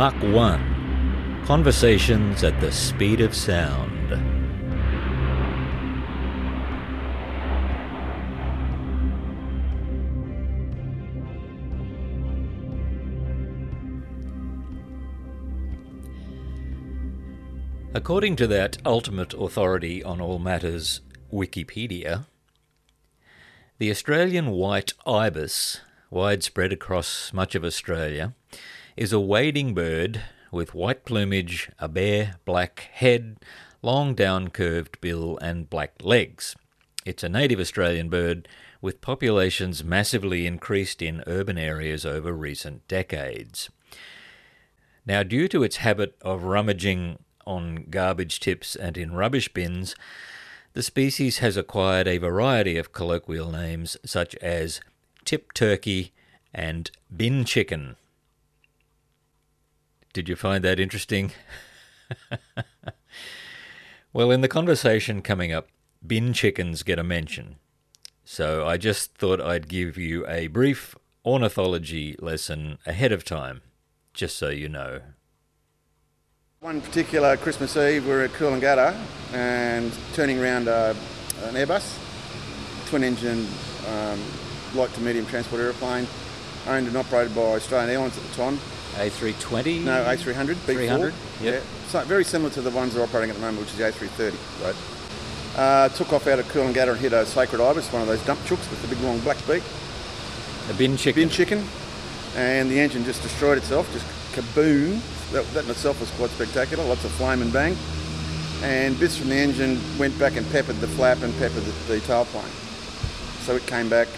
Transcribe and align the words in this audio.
Mach 0.00 0.22
1 0.22 1.42
Conversations 1.44 2.44
at 2.44 2.60
the 2.60 2.70
Speed 2.70 3.20
of 3.20 3.34
Sound. 3.34 4.12
According 17.92 18.36
to 18.36 18.46
that 18.46 18.78
ultimate 18.86 19.34
authority 19.34 20.04
on 20.04 20.20
all 20.20 20.38
matters, 20.38 21.00
Wikipedia, 21.32 22.26
the 23.78 23.90
Australian 23.90 24.50
white 24.52 24.92
ibis, 25.04 25.80
widespread 26.08 26.72
across 26.72 27.32
much 27.32 27.56
of 27.56 27.64
Australia, 27.64 28.36
is 28.98 29.12
a 29.12 29.20
wading 29.20 29.74
bird 29.74 30.20
with 30.50 30.74
white 30.74 31.04
plumage, 31.04 31.70
a 31.78 31.86
bare 31.86 32.34
black 32.44 32.88
head, 32.94 33.36
long 33.80 34.12
down 34.12 34.48
curved 34.48 35.00
bill, 35.00 35.38
and 35.40 35.70
black 35.70 35.92
legs. 36.02 36.56
It's 37.06 37.22
a 37.22 37.28
native 37.28 37.60
Australian 37.60 38.08
bird 38.08 38.48
with 38.80 39.00
populations 39.00 39.84
massively 39.84 40.48
increased 40.48 41.00
in 41.00 41.22
urban 41.28 41.56
areas 41.56 42.04
over 42.04 42.32
recent 42.32 42.88
decades. 42.88 43.70
Now, 45.06 45.22
due 45.22 45.46
to 45.46 45.62
its 45.62 45.76
habit 45.76 46.16
of 46.20 46.42
rummaging 46.42 47.20
on 47.46 47.86
garbage 47.90 48.40
tips 48.40 48.74
and 48.74 48.98
in 48.98 49.12
rubbish 49.12 49.48
bins, 49.48 49.94
the 50.72 50.82
species 50.82 51.38
has 51.38 51.56
acquired 51.56 52.08
a 52.08 52.18
variety 52.18 52.76
of 52.76 52.92
colloquial 52.92 53.52
names 53.52 53.96
such 54.04 54.34
as 54.36 54.80
tip 55.24 55.52
turkey 55.52 56.12
and 56.52 56.90
bin 57.16 57.44
chicken. 57.44 57.94
Did 60.18 60.28
you 60.28 60.34
find 60.34 60.64
that 60.64 60.80
interesting? 60.80 61.30
well, 64.12 64.32
in 64.32 64.40
the 64.40 64.48
conversation 64.48 65.22
coming 65.22 65.52
up, 65.52 65.68
bin 66.04 66.32
chickens 66.32 66.82
get 66.82 66.98
a 66.98 67.04
mention. 67.04 67.54
So 68.24 68.66
I 68.66 68.78
just 68.78 69.14
thought 69.16 69.40
I'd 69.40 69.68
give 69.68 69.96
you 69.96 70.26
a 70.26 70.48
brief 70.48 70.96
ornithology 71.24 72.16
lesson 72.18 72.78
ahead 72.84 73.12
of 73.12 73.24
time, 73.24 73.62
just 74.12 74.36
so 74.36 74.48
you 74.48 74.68
know. 74.68 75.02
One 76.58 76.80
particular 76.80 77.36
Christmas 77.36 77.76
Eve, 77.76 78.04
we 78.04 78.10
were 78.10 78.22
at 78.22 78.30
Coolangatta 78.30 79.00
and 79.32 79.96
turning 80.14 80.40
around 80.40 80.66
uh, 80.66 80.94
an 81.44 81.54
Airbus, 81.54 81.96
twin 82.88 83.04
engine, 83.04 83.46
um, 83.86 84.20
light 84.74 84.92
to 84.94 85.00
medium 85.00 85.26
transport 85.26 85.60
aeroplane, 85.60 86.08
owned 86.66 86.88
and 86.88 86.96
operated 86.96 87.36
by 87.36 87.42
Australian 87.42 87.90
Airlines 87.90 88.18
at 88.18 88.24
the 88.24 88.34
time. 88.34 88.58
A320? 88.94 89.84
No, 89.84 90.04
A300, 90.04 90.54
B4. 90.54 90.74
300, 90.74 91.14
yep. 91.40 91.54
Yeah, 91.54 91.60
so 91.88 92.00
very 92.04 92.24
similar 92.24 92.50
to 92.50 92.60
the 92.60 92.70
ones 92.70 92.94
they're 92.94 93.02
operating 93.02 93.30
at 93.30 93.36
the 93.36 93.42
moment, 93.42 93.60
which 93.60 93.70
is 93.70 93.76
the 93.78 93.84
A330. 93.84 94.64
Right. 94.64 94.74
Uh, 95.58 95.88
took 95.90 96.12
off 96.12 96.26
out 96.26 96.38
of 96.38 96.46
Coolangatta 96.46 96.90
and 96.90 97.00
hit 97.00 97.12
a 97.12 97.26
sacred 97.26 97.60
ibis, 97.60 97.92
one 97.92 98.02
of 98.02 98.08
those 98.08 98.24
dump 98.24 98.40
chooks 98.40 98.70
with 98.70 98.80
the 98.82 98.88
big 98.88 99.02
long 99.02 99.18
black 99.20 99.38
beak. 99.46 99.62
A 100.70 100.74
bin 100.74 100.96
chicken. 100.96 101.22
Bin 101.22 101.28
chicken, 101.28 101.64
and 102.36 102.70
the 102.70 102.78
engine 102.78 103.04
just 103.04 103.22
destroyed 103.22 103.58
itself, 103.58 103.90
just 103.92 104.06
kaboom. 104.32 105.00
That, 105.32 105.44
that 105.54 105.64
in 105.64 105.70
itself 105.70 106.00
was 106.00 106.10
quite 106.12 106.30
spectacular, 106.30 106.84
lots 106.84 107.04
of 107.04 107.10
flame 107.12 107.42
and 107.42 107.52
bang. 107.52 107.76
And 108.62 108.98
bits 108.98 109.16
from 109.16 109.28
the 109.28 109.36
engine 109.36 109.78
went 109.98 110.18
back 110.18 110.36
and 110.36 110.48
peppered 110.50 110.76
the 110.76 110.88
flap 110.88 111.22
and 111.22 111.32
peppered 111.38 111.62
the, 111.62 111.72
the 111.92 112.00
tailplane. 112.00 112.50
So 113.44 113.56
it 113.56 113.66
came 113.66 113.88
back, 113.88 114.08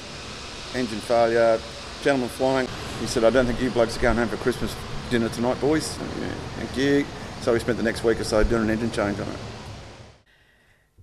engine 0.74 0.98
failure, 1.00 1.60
gentleman 2.02 2.28
flying. 2.28 2.68
He 3.00 3.06
said, 3.06 3.24
I 3.24 3.30
don't 3.30 3.46
think 3.46 3.60
you 3.60 3.70
blokes 3.70 3.96
are 3.96 4.00
going 4.00 4.16
home 4.16 4.28
for 4.28 4.36
Christmas 4.38 4.74
dinner 5.10 5.28
tonight, 5.28 5.60
boys. 5.60 5.98
Yeah, 5.98 6.28
thank 6.56 6.76
you. 6.76 7.06
So 7.40 7.52
we 7.52 7.58
spent 7.58 7.78
the 7.78 7.84
next 7.84 8.04
week 8.04 8.20
or 8.20 8.24
so 8.24 8.44
doing 8.44 8.62
an 8.62 8.70
engine 8.70 8.90
change 8.90 9.18
on 9.18 9.28
it. 9.28 9.38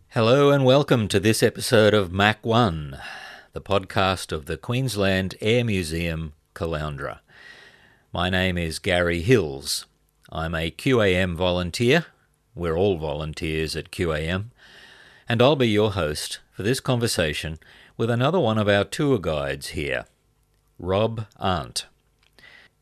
Hello 0.09 0.52
and 0.52 0.66
welcome 0.66 1.08
to 1.09 1.19
this 1.19 1.44
episode 1.44 1.94
of 1.94 2.12
Mach 2.12 2.46
One, 2.46 3.00
the 3.53 3.62
podcast 3.62 4.31
of 4.31 4.46
the 4.46 4.58
Queensland 4.58 5.35
Air 5.41 5.63
Museum, 5.63 6.34
Caloundra. 6.56 7.19
My 8.14 8.29
name 8.29 8.58
is 8.58 8.79
Gary 8.79 9.22
Hills. 9.22 9.85
I'm 10.31 10.56
a 10.56 10.72
QAM 10.72 11.35
volunteer. 11.35 12.08
We're 12.56 12.78
all 12.78 12.97
volunteers 12.97 13.75
at 13.75 13.91
QAM. 13.91 14.46
And 15.29 15.41
I'll 15.41 15.56
be 15.56 15.68
your 15.68 15.91
host 15.91 16.40
for 16.52 16.64
this 16.64 16.79
conversation 16.79 17.59
with 17.97 18.09
another 18.09 18.40
one 18.40 18.58
of 18.58 18.69
our 18.69 18.84
tour 18.84 19.19
guides 19.19 19.69
here, 19.69 20.06
Rob 20.80 21.26
Arndt. 21.38 21.88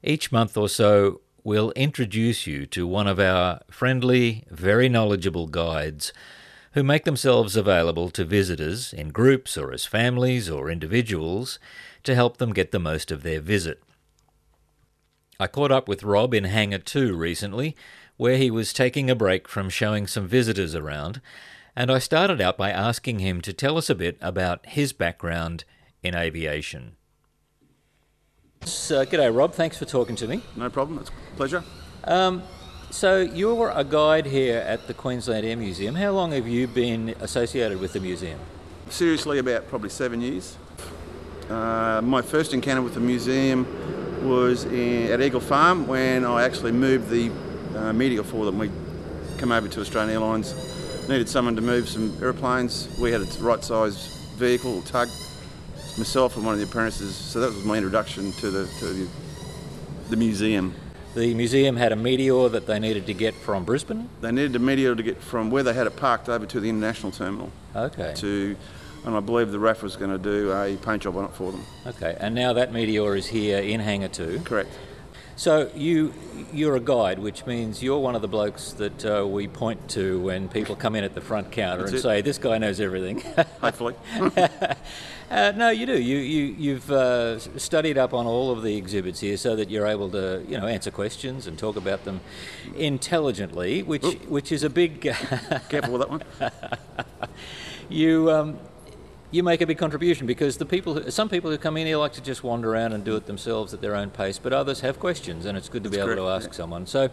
Each 0.04 0.32
month 0.32 0.58
or 0.58 0.68
so, 0.68 1.22
we'll 1.44 1.72
introduce 1.72 2.46
you 2.46 2.66
to 2.68 2.86
one 2.86 3.08
of 3.08 3.20
our 3.20 3.62
friendly, 3.72 4.44
very 4.50 4.90
knowledgeable 4.90 5.48
guides 5.48 6.12
who 6.74 6.84
make 6.84 7.06
themselves 7.06 7.56
available 7.56 8.10
to 8.10 8.26
visitors 8.26 8.92
in 8.92 9.10
groups 9.10 9.58
or 9.58 9.72
as 9.72 9.86
families 9.86 10.50
or 10.50 10.70
individuals 10.70 11.58
to 12.04 12.14
help 12.14 12.38
them 12.38 12.52
get 12.52 12.72
the 12.72 12.80
most 12.80 13.12
of 13.12 13.24
their 13.24 13.40
visit. 13.40 13.82
I 15.40 15.48
caught 15.48 15.72
up 15.72 15.88
with 15.88 16.04
Rob 16.04 16.34
in 16.34 16.44
Hangar 16.44 16.80
2 16.80 17.16
recently, 17.16 17.76
where 18.18 18.38
he 18.38 18.52
was 18.52 18.74
taking 18.74 19.10
a 19.10 19.16
break 19.16 19.48
from 19.48 19.70
showing 19.70 20.06
some 20.06 20.28
visitors 20.28 20.76
around, 20.76 21.22
and 21.76 21.90
I 21.90 22.00
started 22.00 22.42
out 22.42 22.58
by 22.58 22.72
asking 22.72 23.20
him 23.20 23.40
to 23.42 23.54
tell 23.54 23.78
us 23.78 23.90
a 23.90 23.96
bit 23.96 24.18
about 24.20 24.66
his 24.66 24.92
background 24.92 25.64
in 26.04 26.14
aviation. 26.14 26.98
So, 28.62 29.06
g'day, 29.06 29.36
Rob. 29.36 29.54
Thanks 29.54 29.78
for 29.78 29.86
talking 29.86 30.16
to 30.18 30.28
me. 30.28 30.42
No 30.56 30.70
problem, 30.70 31.00
it's 31.00 31.10
a 31.10 31.36
pleasure. 31.36 31.64
Um, 32.04 32.44
so, 32.90 33.20
you're 33.20 33.72
a 33.72 33.84
guide 33.84 34.26
here 34.26 34.60
at 34.60 34.88
the 34.88 34.94
Queensland 34.94 35.46
Air 35.46 35.58
Museum. 35.58 35.96
How 35.96 36.12
long 36.12 36.32
have 36.32 36.48
you 36.48 36.68
been 36.68 37.10
associated 37.20 37.80
with 37.80 37.94
the 37.94 38.00
museum? 38.00 38.40
Seriously, 38.90 39.40
about 39.40 39.68
probably 39.68 39.90
seven 39.90 40.22
years. 40.22 40.58
Uh, 41.50 42.02
my 42.04 42.22
first 42.22 42.54
encounter 42.54 42.82
with 42.82 42.94
the 42.94 43.00
museum 43.00 43.66
was 44.28 44.66
in, 44.66 45.12
at 45.12 45.22
Eagle 45.22 45.42
Farm 45.42 45.88
when 45.88 46.26
I 46.26 46.44
actually 46.44 46.72
moved 46.72 47.10
the 47.10 47.32
uh, 47.76 47.94
meteor 47.94 48.24
for 48.24 48.46
them. 48.46 48.58
We 48.58 48.72
come 49.38 49.52
over 49.52 49.68
to 49.68 49.82
Australian 49.82 50.14
Airlines, 50.14 50.56
needed 51.08 51.30
someone 51.30 51.56
to 51.56 51.62
move 51.62 51.88
some 51.88 52.18
airplanes. 52.22 52.98
We 53.00 53.12
had 53.12 53.22
a 53.22 53.26
right 53.42 53.64
size 53.64 54.08
vehicle, 54.38 54.82
tug, 54.84 55.08
myself 55.98 56.36
and 56.36 56.46
one 56.46 56.54
of 56.54 56.60
the 56.60 56.66
apprentices. 56.66 57.16
So 57.16 57.40
that 57.40 57.54
was 57.54 57.64
my 57.64 57.78
introduction 57.78 58.32
to 58.34 58.52
the, 58.52 58.68
to 58.80 58.86
the, 58.86 59.08
the 60.10 60.18
museum. 60.18 60.74
The 61.16 61.34
museum 61.34 61.78
had 61.78 61.94
a 61.94 61.96
meteor 61.96 62.50
that 62.50 62.68
they 62.68 62.78
needed 62.78 63.06
to 63.06 63.14
get 63.14 63.34
from 63.36 63.64
Brisbane. 63.64 64.10
They 64.20 64.32
needed 64.32 64.56
a 64.56 64.60
meteor 64.60 64.96
to 64.96 65.04
get 65.04 65.22
from 65.22 65.50
where 65.50 65.64
they 65.64 65.74
had 65.74 65.88
it 65.88 65.96
parked 65.96 66.28
over 66.28 66.46
to 66.46 66.60
the 66.60 66.70
international 66.70 67.14
terminal. 67.14 67.52
Okay. 67.74 68.14
To, 68.18 68.58
and 69.06 69.16
I 69.16 69.22
believe 69.22 69.52
the 69.52 69.60
RAF 69.60 69.82
was 69.82 69.96
going 69.96 70.12
to 70.12 70.18
do 70.18 70.52
a 70.52 70.76
paint 70.78 71.04
job 71.04 71.16
on 71.16 71.26
it 71.26 71.32
for 71.32 71.52
them. 71.52 71.64
Okay, 71.88 72.18
and 72.20 72.36
now 72.36 72.54
that 72.54 72.74
meteor 72.74 73.16
is 73.16 73.28
here 73.28 73.60
in 73.60 73.80
Hangar 73.80 74.10
2. 74.10 74.42
Correct. 74.44 74.70
So 75.36 75.70
you 75.76 76.14
you're 76.54 76.76
a 76.76 76.80
guide, 76.80 77.20
which 77.20 77.46
means 77.46 77.84
you're 77.84 78.00
one 78.00 78.16
of 78.16 78.22
the 78.22 78.28
blokes 78.28 78.72
that 78.74 79.06
uh, 79.06 79.28
we 79.28 79.48
point 79.48 79.90
to 79.90 80.20
when 80.22 80.48
people 80.48 80.76
come 80.76 80.96
in 80.96 81.04
at 81.04 81.14
the 81.14 81.22
front 81.22 81.52
counter 81.52 81.82
That's 81.84 81.92
and 81.92 82.00
it. 82.00 82.04
say, 82.04 82.22
"This 82.22 82.38
guy 82.38 82.58
knows 82.58 82.80
everything." 82.80 83.20
Hopefully. 83.62 83.96
uh, 85.30 85.52
no, 85.56 85.70
you 85.70 85.86
do. 85.86 86.02
You 86.02 86.18
you 86.18 86.56
you've 86.58 86.90
uh, 86.90 87.40
studied 87.60 87.98
up 87.98 88.14
on 88.14 88.26
all 88.26 88.52
of 88.52 88.64
the 88.64 88.78
exhibits 88.78 89.20
here, 89.20 89.36
so 89.36 89.58
that 89.58 89.70
you're 89.70 89.88
able 89.88 90.10
to 90.12 90.44
you 90.48 90.58
know 90.58 90.68
answer 90.68 90.92
questions 90.92 91.48
and 91.48 91.60
talk 91.60 91.76
about 91.76 92.06
them 92.06 92.22
intelligently, 92.78 93.84
which 93.84 94.06
Oop. 94.06 94.28
which 94.30 94.52
is 94.54 94.64
a 94.64 94.70
big. 94.70 95.02
Careful 95.02 95.98
with 95.98 96.02
that 96.02 96.10
one. 96.10 96.24
you. 97.90 98.32
Um, 98.32 98.58
you 99.36 99.44
make 99.44 99.62
a 99.62 99.68
big 99.68 99.78
contribution 99.78 100.26
because 100.26 100.58
the 100.58 100.66
people, 100.66 100.96
who, 100.96 101.12
some 101.12 101.30
people 101.30 101.52
who 101.52 101.58
come 101.58 101.78
in 101.78 101.86
here 101.86 101.98
like 101.98 102.14
to 102.14 102.22
just 102.22 102.44
wander 102.44 102.74
around 102.74 102.94
and 102.94 103.04
do 103.04 103.16
it 103.16 103.26
themselves 103.26 103.74
at 103.74 103.82
their 103.82 103.96
own 103.96 104.10
pace, 104.10 104.40
but 104.40 104.54
others 104.54 104.80
have 104.80 105.00
questions, 105.00 105.46
and 105.46 105.58
it's 105.58 105.70
good 105.70 105.84
to 105.84 105.90
be 105.90 105.98
That's 105.98 106.08
able 106.08 106.24
to 106.24 106.30
ask 106.30 106.50
yeah. 106.50 106.56
someone. 106.56 106.86
So, 106.88 107.10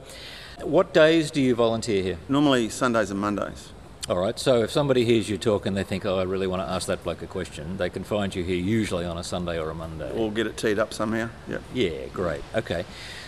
what 0.62 0.94
days 0.94 1.30
do 1.30 1.42
you 1.42 1.54
volunteer 1.54 2.02
here? 2.02 2.18
Normally 2.28 2.68
Sundays 2.68 3.10
and 3.10 3.20
Mondays. 3.20 3.72
All 4.08 4.18
right. 4.18 4.38
So, 4.38 4.62
if 4.62 4.70
somebody 4.70 5.04
hears 5.04 5.28
you 5.28 5.38
talk 5.38 5.66
and 5.66 5.76
they 5.76 5.84
think, 5.84 6.06
"Oh, 6.06 6.18
I 6.18 6.22
really 6.22 6.46
want 6.46 6.62
to 6.62 6.68
ask 6.68 6.86
that 6.86 7.02
bloke 7.02 7.22
a 7.22 7.26
question," 7.26 7.76
they 7.76 7.90
can 7.90 8.04
find 8.04 8.34
you 8.34 8.44
here 8.44 8.56
usually 8.56 9.04
on 9.04 9.18
a 9.18 9.24
Sunday 9.24 9.58
or 9.58 9.70
a 9.70 9.74
Monday. 9.74 10.10
Or 10.16 10.30
get 10.30 10.46
it 10.46 10.56
teed 10.56 10.78
up 10.78 10.92
somehow. 10.92 11.28
Yeah. 11.48 11.58
Yeah, 11.74 12.06
great. 12.12 12.42
Okay. 12.54 12.84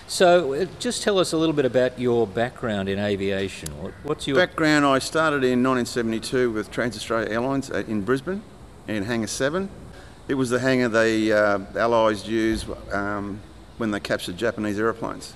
So, 0.07 0.53
uh, 0.53 0.67
just 0.79 1.03
tell 1.03 1.19
us 1.19 1.33
a 1.33 1.37
little 1.39 1.55
bit 1.55 1.65
about 1.65 1.99
your 1.99 2.27
background 2.27 2.89
in 2.89 2.99
aviation. 2.99 3.71
What's 4.03 4.27
your 4.27 4.37
Background 4.37 4.85
I 4.85 4.99
started 4.99 5.45
in 5.45 5.63
1972 5.63 6.51
with 6.51 6.71
Trans 6.71 6.95
Australia 6.95 7.31
Airlines 7.31 7.71
uh, 7.71 7.85
in 7.89 8.03
Brisbane 8.03 8.43
in 8.89 9.03
Hangar 9.03 9.27
7. 9.27 9.69
It 10.27 10.35
was 10.35 10.51
the 10.51 10.59
hangar 10.59 10.89
the 10.89 11.33
uh, 11.33 11.79
Allies 11.79 12.27
used 12.27 12.67
um, 12.93 13.41
when 13.77 13.91
they 13.91 14.01
captured 14.01 14.39
Japanese 14.39 14.79
aeroplanes 14.79 15.35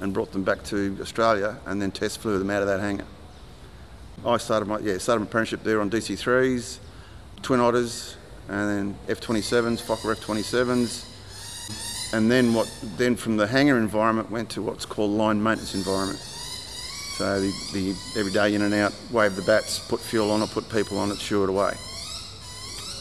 and 0.00 0.12
brought 0.12 0.32
them 0.32 0.42
back 0.44 0.62
to 0.64 0.96
Australia 1.00 1.58
and 1.66 1.80
then 1.80 1.90
test 1.90 2.18
flew 2.18 2.38
them 2.38 2.50
out 2.50 2.60
of 2.62 2.68
that 2.68 2.80
hangar. 2.80 3.06
I 4.26 4.36
started 4.36 4.66
my 4.66 4.80
yeah 4.80 4.98
started 4.98 5.20
my 5.20 5.26
apprenticeship 5.26 5.62
there 5.62 5.80
on 5.80 5.90
DC3s, 5.90 6.78
Twin 7.40 7.60
Otters, 7.60 8.16
and 8.48 8.68
then 8.68 9.16
F27s, 9.16 9.80
Fokker 9.80 10.14
F27s. 10.14 12.12
and 12.14 12.30
then 12.30 12.52
what? 12.52 12.70
Then 12.96 13.16
from 13.16 13.36
the 13.36 13.46
hangar 13.46 13.78
environment 13.78 14.30
went 14.30 14.50
to 14.50 14.62
what's 14.62 14.84
called 14.84 15.12
line 15.12 15.42
maintenance 15.42 15.74
environment. 15.74 16.18
So 16.18 17.40
the, 17.40 17.52
the 17.72 17.96
every 18.18 18.32
day 18.32 18.54
in 18.54 18.62
and 18.62 18.74
out, 18.74 18.94
wave 19.10 19.36
the 19.36 19.42
bats, 19.42 19.78
put 19.78 20.00
fuel 20.00 20.30
on 20.30 20.42
it, 20.42 20.50
put 20.50 20.68
people 20.68 20.98
on 20.98 21.10
it, 21.10 21.18
shoo 21.18 21.44
it 21.44 21.48
away. 21.48 21.74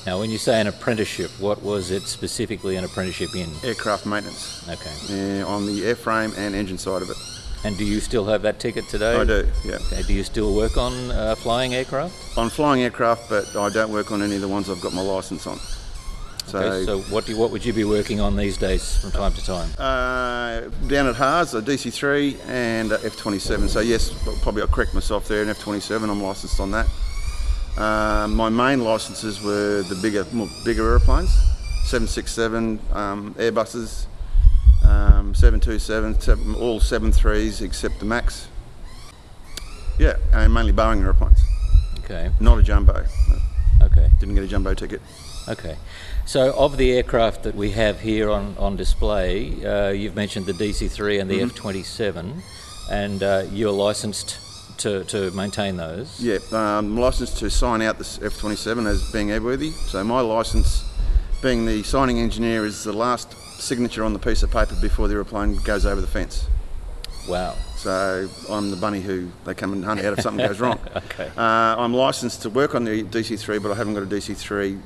Now, 0.08 0.20
when 0.20 0.32
you 0.32 0.38
say 0.38 0.62
an 0.62 0.68
apprenticeship, 0.68 1.30
what 1.38 1.62
was 1.62 1.92
it 1.92 2.04
specifically 2.04 2.78
an 2.78 2.86
apprenticeship 2.86 3.36
in? 3.36 3.50
Aircraft 3.62 4.06
maintenance 4.06 4.66
Okay. 4.70 5.42
on 5.42 5.66
the 5.66 5.82
airframe 5.82 6.34
and 6.38 6.56
engine 6.56 6.78
side 6.78 7.02
of 7.02 7.10
it. 7.10 7.18
And 7.66 7.78
do 7.78 7.84
you 7.84 8.00
still 8.00 8.24
have 8.24 8.42
that 8.44 8.58
ticket 8.58 8.88
today? 8.88 9.18
I 9.18 9.26
do, 9.26 9.46
yeah. 9.66 9.80
Okay. 9.92 10.04
Do 10.04 10.14
you 10.14 10.24
still 10.24 10.56
work 10.56 10.78
on 10.78 10.94
uh, 11.12 11.36
flying 11.36 11.76
aircraft? 11.76 12.38
On 12.38 12.50
flying 12.50 12.84
aircraft, 12.84 13.30
but 13.30 13.54
I 13.58 13.68
don't 13.70 13.92
work 13.92 14.10
on 14.14 14.22
any 14.22 14.36
of 14.36 14.42
the 14.42 14.48
ones 14.48 14.70
I've 14.70 14.80
got 14.80 14.94
my 14.94 15.02
license 15.02 15.46
on. 15.46 15.60
So, 16.46 16.58
Okay, 16.60 16.86
so 16.86 17.00
what 17.14 17.26
do 17.26 17.34
you, 17.34 17.38
what 17.38 17.52
would 17.52 17.66
you 17.66 17.74
be 17.74 17.84
working 17.84 18.22
on 18.22 18.38
these 18.38 18.56
days 18.56 18.98
from 19.00 19.12
time 19.12 19.34
to 19.34 19.44
time? 19.46 19.70
uh, 19.78 20.70
down 20.88 21.08
at 21.08 21.16
HARS, 21.16 21.54
a 21.54 21.62
DC3 21.62 22.48
and 22.48 22.92
F27. 22.92 23.68
So 23.68 23.82
yes, 23.82 24.14
probably 24.42 24.62
I'll 24.62 24.70
correct 24.70 24.94
myself 24.94 25.28
there. 25.28 25.42
An 25.42 25.50
F27, 25.50 26.10
I'm 26.10 26.24
licensed 26.24 26.62
on 26.62 26.72
that. 26.72 26.88
Uh, 27.78 28.28
my 28.28 28.50
main 28.50 28.84
licenses 28.84 29.42
were 29.44 29.84
the 29.84 29.96
bigger, 30.02 30.26
more, 30.34 30.48
bigger 30.66 30.92
airplanes, 30.92 31.30
767 31.86 32.80
um, 32.92 33.36
Airbuses, 33.36 34.08
um, 34.84 35.36
727, 35.36 36.20
seven, 36.20 36.56
all 36.56 36.80
73s 36.80 37.62
except 37.62 38.00
the 38.00 38.06
Max. 38.06 38.48
Yeah, 40.00 40.18
and 40.34 40.54
mainly 40.54 40.74
Boeing 40.74 41.04
airplanes. 41.04 41.40
Okay. 42.00 42.32
Not 42.40 42.58
a 42.58 42.64
jumbo. 42.64 43.06
Okay. 43.82 44.10
Didn't 44.20 44.34
get 44.34 44.44
a 44.44 44.48
jumbo 44.48 44.74
ticket. 44.74 45.02
Okay. 45.48 45.78
So, 46.26 46.54
of 46.58 46.78
the 46.78 46.94
aircraft 46.94 47.44
that 47.44 47.56
we 47.56 47.72
have 47.72 48.02
here 48.02 48.30
on, 48.30 48.56
on 48.58 48.76
display, 48.76 49.64
uh, 49.64 49.90
you've 49.90 50.16
mentioned 50.16 50.46
the 50.46 50.54
DC 50.54 50.90
3 50.90 51.20
and 51.20 51.30
the 51.30 51.42
F 51.42 51.54
27, 51.54 52.42
and 52.92 53.24
uh, 53.24 53.46
you're 53.52 53.72
licensed 53.72 54.40
to, 54.80 55.04
to 55.06 55.32
maintain 55.32 55.78
those. 55.78 56.20
Yeah, 56.20 56.38
um, 56.52 56.58
I'm 56.58 56.98
licensed 56.98 57.38
to 57.38 57.50
sign 57.50 57.82
out 57.82 57.98
this 57.98 58.18
F27 58.20 58.88
as 58.88 59.12
being 59.12 59.28
airworthy. 59.28 59.72
So 59.72 60.04
my 60.04 60.22
license, 60.22 60.84
being 61.42 61.66
the 61.66 61.84
signing 61.84 62.20
engineer, 62.20 62.66
is 62.66 62.84
the 62.84 62.94
last 62.94 63.34
signature 63.60 64.04
on 64.04 64.14
the 64.14 64.20
piece 64.20 64.44
of 64.44 64.52
paper 64.52 64.76
before 64.82 65.08
the 65.08 65.16
aeroplane 65.16 65.56
goes 65.58 65.86
over 65.86 66.02
the 66.02 66.08
fence. 66.08 66.48
Wow. 67.28 67.56
So 67.76 68.30
I'm 68.50 68.72
the 68.72 68.78
bunny 68.78 69.02
who 69.02 69.30
they 69.46 69.54
come 69.54 69.74
and 69.74 69.84
hunt 69.84 70.00
out 70.00 70.14
if 70.14 70.22
something 70.22 70.46
goes 70.46 70.60
wrong. 70.60 70.80
Okay. 70.98 71.32
Uh, 71.38 71.76
I'm 71.78 71.94
licensed 71.94 72.42
to 72.44 72.50
work 72.50 72.76
on 72.76 72.84
the 72.84 73.04
DC3, 73.04 73.62
but 73.62 73.72
I 73.72 73.76
haven't 73.76 73.94
got 73.94 74.04
a 74.04 74.08
DC3 74.08 74.80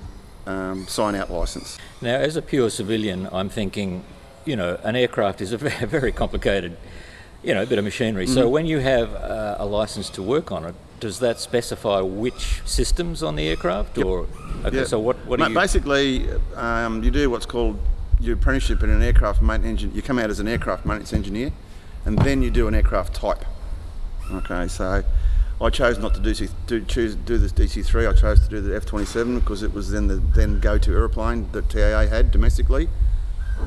um, 0.45 0.87
sign 0.87 1.15
out 1.15 1.31
license. 1.31 1.77
Now, 2.01 2.15
as 2.15 2.35
a 2.35 2.41
pure 2.41 2.69
civilian, 2.69 3.27
I'm 3.31 3.49
thinking, 3.49 4.03
you 4.45 4.55
know, 4.55 4.79
an 4.83 4.95
aircraft 4.95 5.41
is 5.41 5.51
a 5.51 5.57
very 5.57 6.11
complicated, 6.11 6.77
you 7.43 7.53
know, 7.53 7.63
a 7.63 7.65
bit 7.65 7.77
of 7.77 7.83
machinery. 7.83 8.27
So, 8.27 8.47
when 8.47 8.65
you 8.65 8.79
have 8.79 9.13
uh, 9.13 9.55
a 9.59 9.65
license 9.65 10.09
to 10.11 10.23
work 10.23 10.51
on 10.51 10.65
it, 10.65 10.75
does 10.99 11.19
that 11.19 11.39
specify 11.39 12.01
which 12.01 12.61
systems 12.65 13.23
on 13.23 13.35
the 13.35 13.47
aircraft, 13.47 13.97
or 13.97 14.27
okay? 14.65 14.77
Yeah. 14.77 14.83
So, 14.85 14.99
what 14.99 15.17
what 15.25 15.37
do 15.37 15.43
Ma- 15.43 15.49
you? 15.49 15.55
Basically, 15.55 16.29
um, 16.55 17.03
you 17.03 17.11
do 17.11 17.29
what's 17.29 17.45
called 17.45 17.79
your 18.19 18.35
apprenticeship 18.35 18.83
in 18.83 18.89
an 18.89 19.01
aircraft 19.01 19.41
maintenance 19.41 19.81
engine. 19.81 19.95
You 19.95 20.01
come 20.01 20.19
out 20.19 20.29
as 20.29 20.39
an 20.39 20.47
aircraft 20.47 20.85
maintenance 20.85 21.13
engineer, 21.13 21.51
and 22.05 22.17
then 22.19 22.41
you 22.41 22.51
do 22.51 22.67
an 22.67 22.75
aircraft 22.75 23.15
type. 23.15 23.43
Okay, 24.31 24.67
so 24.67 25.03
I 25.59 25.69
chose 25.69 25.99
not 25.99 26.15
to 26.15 26.19
do, 26.19 26.33
do 26.65 26.85
choose 26.85 27.15
do 27.15 27.37
this 27.37 27.51
DC3. 27.51 28.09
I 28.09 28.13
chose 28.13 28.41
to 28.41 28.49
do 28.49 28.61
the 28.61 28.79
F27 28.79 29.39
because 29.39 29.61
it 29.61 29.73
was 29.73 29.91
then 29.91 30.07
the 30.07 30.15
then 30.15 30.59
go-to 30.59 30.91
aeroplane 30.91 31.51
that 31.51 31.69
TAA 31.69 32.07
had 32.07 32.31
domestically, 32.31 32.89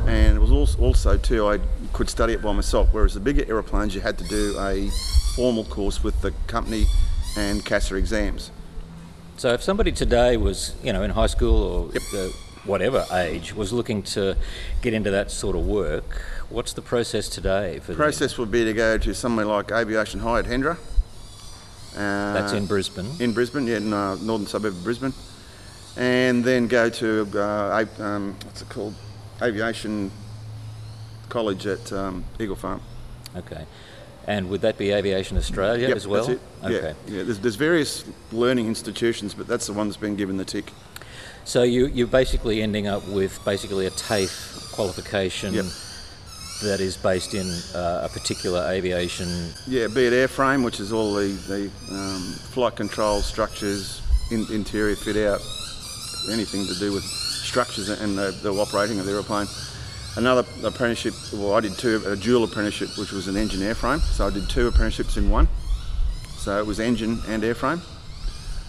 and 0.07 0.37
it 0.37 0.41
was 0.41 0.51
also, 0.51 0.79
also 0.81 1.17
too 1.17 1.49
I 1.49 1.61
could 1.93 2.11
study 2.11 2.33
it 2.33 2.43
by 2.43 2.53
myself. 2.53 2.89
Whereas 2.93 3.15
the 3.15 3.21
bigger 3.21 3.45
aeroplanes, 3.49 3.95
you 3.95 4.01
had 4.01 4.19
to 4.19 4.25
do 4.25 4.57
a 4.59 4.91
formal 5.35 5.65
course 5.65 6.03
with 6.03 6.21
the 6.23 6.33
company 6.47 6.85
and 7.37 7.65
CASA 7.65 7.97
exams. 7.97 8.51
So, 9.37 9.53
if 9.53 9.63
somebody 9.63 9.91
today 9.91 10.37
was, 10.37 10.75
you 10.83 10.93
know, 10.93 11.03
in 11.03 11.11
high 11.11 11.27
school 11.27 11.91
or 11.93 11.99
uh, 12.17 12.29
whatever 12.65 13.05
age, 13.13 13.55
was 13.55 13.73
looking 13.73 14.03
to 14.03 14.37
get 14.81 14.95
into 14.95 15.11
that 15.11 15.31
sort 15.31 15.57
of 15.57 15.67
work, 15.67 16.23
what's 16.51 16.73
the 16.73 16.83
process 16.83 17.29
today 17.29 17.81
for 17.81 17.89
them? 17.89 17.97
process 17.97 18.39
would 18.39 18.51
be 18.51 18.65
to 18.65 18.73
go 18.73 18.97
to 18.99 19.15
somewhere 19.15 19.45
like 19.45 19.73
Aviation 19.73 20.21
High 20.21 20.41
at 20.41 20.45
Hendra. 20.45 20.77
Uh, 21.97 22.33
That's 22.33 22.53
in 22.53 22.67
Brisbane. 22.67 23.09
in 23.21 23.33
Brisbane, 23.33 23.67
yeah, 23.67 23.77
in 23.77 23.93
uh, 23.93 24.17
northern 24.17 24.47
suburb 24.47 24.73
of 24.73 24.85
Brisbane, 24.85 25.13
and 25.97 26.45
then 26.45 26.67
go 26.67 26.89
to 26.91 27.29
uh, 27.35 27.85
um, 27.99 28.37
what's 28.45 28.63
it 28.63 28.69
called, 28.69 28.95
Aviation 29.43 30.11
College 31.29 31.67
at 31.67 31.93
um, 31.93 32.25
Eagle 32.39 32.57
Farm. 32.57 32.81
Okay. 33.37 33.67
And 34.27 34.49
would 34.49 34.63
that 34.63 34.79
be 34.79 34.93
Aviation 34.93 35.37
Australia 35.37 35.89
Yep, 35.89 35.97
as 35.97 36.09
well? 36.09 36.27
That's 36.27 36.41
it. 36.41 36.67
Okay. 36.77 36.95
Yeah, 37.07 37.17
yeah. 37.17 37.23
There's, 37.25 37.39
there's 37.41 37.57
various 37.57 38.05
learning 38.33 38.69
institutions, 38.69 39.35
but 39.35 39.47
that's 39.47 39.67
the 39.67 39.73
one 39.73 39.89
that's 39.89 39.99
been 39.99 40.17
given 40.17 40.37
the 40.37 40.45
tick. 40.45 40.73
So 41.45 41.63
you, 41.63 41.87
you're 41.87 42.07
basically 42.07 42.63
ending 42.63 42.87
up 42.87 43.07
with 43.09 43.45
basically 43.45 43.87
a 43.87 43.91
TAFE 43.91 44.73
qualification 44.73 45.53
Yep. 45.55 45.65
that 46.63 46.81
is 46.81 46.97
based 46.97 47.35
in 47.35 47.47
uh, 47.75 48.03
a 48.05 48.09
particular 48.09 48.67
aviation. 48.71 49.51
Yeah, 49.67 49.89
be 49.89 50.07
it 50.07 50.13
airframe, 50.13 50.65
which 50.65 50.81
is 50.81 50.91
all 50.91 51.13
the, 51.15 51.27
the 51.49 51.71
um, 51.95 52.23
flight 52.53 52.77
control 52.77 53.21
structures, 53.21 54.01
in, 54.31 54.47
interior 54.51 54.97
fit 54.97 55.19
out, 55.19 55.43
anything 56.33 56.65
to 56.67 56.75
do 56.79 56.93
with 56.93 57.05
structures 57.55 57.89
and 57.89 58.19
the, 58.19 58.33
the 58.43 58.53
operating 58.53 58.99
of 58.99 59.07
the 59.07 59.13
aeroplane. 59.13 59.47
Another 60.17 60.45
apprenticeship, 60.65 61.15
well, 61.33 61.55
I 61.55 61.61
did 61.61 61.79
two, 61.79 62.03
a 62.05 62.17
dual 62.17 62.43
apprenticeship, 62.43 62.99
which 62.99 63.13
was 63.13 63.29
an 63.29 63.37
engine 63.37 63.61
airframe. 63.61 64.01
So 64.01 64.27
I 64.27 64.31
did 64.31 64.51
two 64.51 64.67
apprenticeships 64.67 65.17
in 65.17 65.31
one. 65.31 65.47
So 66.37 66.59
it 66.59 66.67
was 66.67 66.81
engine 66.81 67.21
and 67.29 67.45
airframe. 67.45 67.81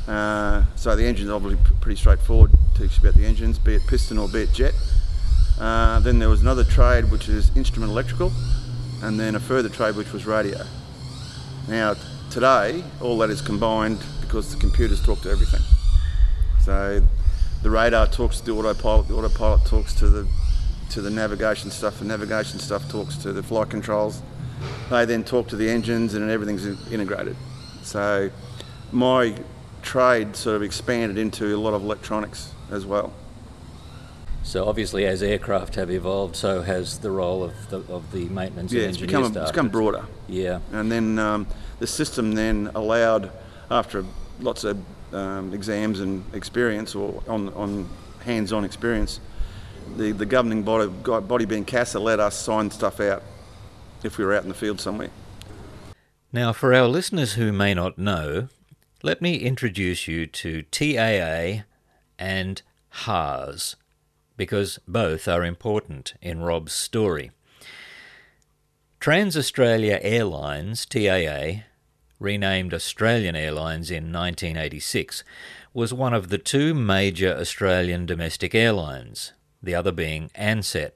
Uh, 0.07 0.65
so 0.75 0.95
the 0.95 1.03
engine's 1.03 1.31
obviously 1.31 1.59
pretty 1.81 1.95
straightforward, 1.95 2.51
teach 2.75 3.01
you 3.01 3.09
about 3.09 3.19
the 3.19 3.25
engines, 3.25 3.57
be 3.57 3.73
it 3.73 3.81
piston 3.87 4.19
or 4.19 4.29
be 4.29 4.41
it 4.41 4.53
jet. 4.53 4.75
Uh, 5.59 5.99
then 6.01 6.19
there 6.19 6.29
was 6.29 6.41
another 6.41 6.63
trade 6.63 7.09
which 7.09 7.27
is 7.27 7.49
instrument 7.57 7.91
electrical, 7.91 8.31
and 9.01 9.19
then 9.19 9.33
a 9.33 9.39
further 9.39 9.69
trade 9.69 9.95
which 9.95 10.13
was 10.13 10.27
radio. 10.27 10.63
Now, 11.67 11.95
today, 12.29 12.83
all 13.01 13.17
that 13.17 13.31
is 13.31 13.41
combined 13.41 13.97
because 14.21 14.53
the 14.53 14.59
computers 14.59 15.03
talk 15.03 15.21
to 15.21 15.31
everything. 15.31 15.61
So 16.61 17.01
the 17.63 17.69
radar 17.69 18.07
talks 18.07 18.39
to 18.39 18.45
the 18.45 18.51
autopilot, 18.51 19.07
the 19.07 19.15
autopilot 19.15 19.65
talks 19.65 19.93
to 19.95 20.09
the 20.09 20.27
to 20.91 21.01
the 21.01 21.09
navigation 21.09 21.71
stuff, 21.71 21.99
the 21.99 22.05
navigation 22.05 22.59
stuff 22.59 22.89
talks 22.89 23.17
to 23.17 23.33
the 23.33 23.43
flight 23.43 23.69
controls. 23.69 24.21
They 24.89 25.05
then 25.05 25.23
talk 25.23 25.47
to 25.49 25.55
the 25.55 25.69
engines, 25.69 26.13
and 26.13 26.29
everything's 26.29 26.65
integrated. 26.91 27.35
So 27.81 28.29
my 28.91 29.35
trade 29.81 30.35
sort 30.35 30.55
of 30.55 30.63
expanded 30.63 31.17
into 31.17 31.55
a 31.55 31.57
lot 31.57 31.73
of 31.73 31.83
electronics 31.83 32.51
as 32.71 32.85
well. 32.85 33.13
So 34.43 34.65
obviously, 34.65 35.05
as 35.05 35.23
aircraft 35.23 35.75
have 35.75 35.89
evolved, 35.89 36.35
so 36.35 36.61
has 36.61 36.99
the 36.99 37.09
role 37.09 37.43
of 37.43 37.69
the, 37.71 37.77
of 37.91 38.11
the 38.11 38.25
maintenance 38.29 38.71
Yeah, 38.71 38.83
and 38.83 38.89
it's 38.91 38.99
become, 38.99 39.35
it's 39.35 39.51
become 39.51 39.69
broader. 39.69 40.05
Yeah. 40.27 40.59
And 40.71 40.91
then 40.91 41.17
um, 41.17 41.47
the 41.79 41.87
system 41.87 42.33
then 42.33 42.69
allowed, 42.75 43.31
after 43.71 44.05
lots 44.39 44.63
of 44.63 44.77
um, 45.13 45.53
exams 45.53 45.99
and 45.99 46.23
experience, 46.33 46.95
or 46.95 47.23
on, 47.27 47.49
on 47.53 47.89
hands-on 48.21 48.65
experience, 48.65 49.19
the, 49.97 50.11
the 50.11 50.25
governing 50.25 50.63
body, 50.63 50.89
body 51.21 51.45
being 51.45 51.65
CASA 51.65 51.99
let 51.99 52.19
us 52.19 52.39
sign 52.39 52.71
stuff 52.71 52.99
out 52.99 53.23
if 54.03 54.17
we 54.17 54.25
were 54.25 54.33
out 54.33 54.43
in 54.43 54.49
the 54.49 54.55
field 54.55 54.79
somewhere. 54.79 55.09
Now, 56.31 56.51
for 56.51 56.73
our 56.73 56.87
listeners 56.87 57.33
who 57.33 57.53
may 57.53 57.73
not 57.73 57.97
know, 57.97 58.49
let 59.03 59.21
me 59.21 59.37
introduce 59.37 60.07
you 60.07 60.25
to 60.25 60.63
TAA 60.63 61.63
and 62.19 62.61
HARS, 62.89 63.75
because 64.35 64.79
both 64.87 65.27
are 65.27 65.45
important 65.45 66.13
in 66.21 66.41
Rob's 66.41 66.73
story. 66.73 67.31
Trans 68.99 69.37
Australia 69.37 69.99
Airlines, 70.01 70.85
TAA, 70.85 71.61
renamed 72.19 72.73
Australian 72.73 73.35
Airlines 73.35 73.91
in 73.91 74.11
1986, 74.11 75.23
was 75.73 75.93
one 75.93 76.13
of 76.13 76.29
the 76.29 76.37
two 76.37 76.73
major 76.73 77.35
Australian 77.35 78.05
domestic 78.05 78.55
airlines, 78.55 79.33
the 79.61 79.75
other 79.75 79.91
being 79.91 80.29
Ansett. 80.35 80.91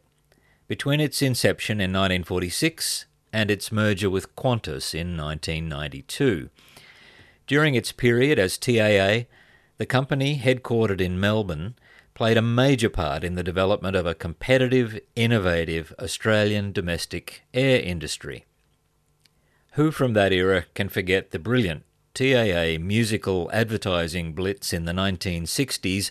Between 0.68 1.00
its 1.00 1.22
inception 1.22 1.82
in 1.82 1.92
1946 1.92 3.06
and 3.34 3.52
its 3.52 3.72
merger 3.72 4.10
with 4.10 4.36
Qantas 4.36 4.94
in 4.94 5.18
1992. 5.18 6.50
During 7.48 7.76
its 7.76 7.92
period 7.92 8.38
as 8.38 8.58
TAA, 8.58 9.26
the 9.78 9.86
company, 9.88 10.40
headquartered 10.40 11.02
in 11.02 11.20
Melbourne, 11.20 11.76
played 12.14 12.38
a 12.38 12.42
major 12.42 12.90
part 12.90 13.24
in 13.24 13.36
the 13.36 13.44
development 13.44 13.96
of 13.96 14.06
a 14.06 14.14
competitive, 14.14 15.00
innovative 15.16 15.94
Australian 16.00 16.72
domestic 16.72 17.44
air 17.54 17.80
industry. 17.82 18.46
Who 19.74 19.92
from 19.92 20.14
that 20.14 20.34
era 20.34 20.66
can 20.74 20.90
forget 20.90 21.32
the 21.32 21.40
brilliant 21.40 21.84
TAA 22.14 22.80
musical 22.80 23.50
advertising 23.54 24.34
blitz 24.34 24.74
in 24.74 24.86
the 24.86 24.94
1960s? 24.94 26.10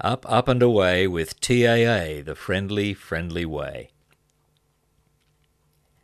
Up, 0.00 0.26
up 0.28 0.48
and 0.48 0.62
away 0.62 1.06
with 1.06 1.40
TAA, 1.40 2.22
the 2.22 2.34
friendly, 2.36 2.92
friendly 2.92 3.46
way. 3.46 3.90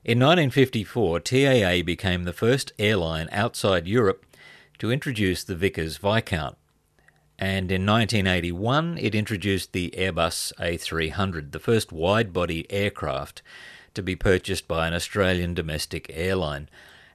In 0.02 0.18
1954, 0.18 1.20
TAA 1.20 1.82
became 1.84 2.24
the 2.24 2.32
first 2.32 2.72
airline 2.78 3.28
outside 3.30 3.86
Europe 3.86 4.24
to 4.78 4.90
introduce 4.90 5.44
the 5.44 5.54
Vickers 5.54 5.98
Viscount. 5.98 6.56
And 7.38 7.70
in 7.70 7.84
1981, 7.84 8.96
it 8.98 9.14
introduced 9.14 9.72
the 9.72 9.92
Airbus 9.96 10.54
A300, 10.58 11.52
the 11.52 11.58
first 11.58 11.92
wide 11.92 12.32
body 12.32 12.66
aircraft 12.70 13.42
to 13.94 14.02
be 14.02 14.16
purchased 14.16 14.68
by 14.68 14.86
an 14.86 14.94
Australian 14.94 15.54
domestic 15.54 16.06
airline. 16.10 16.68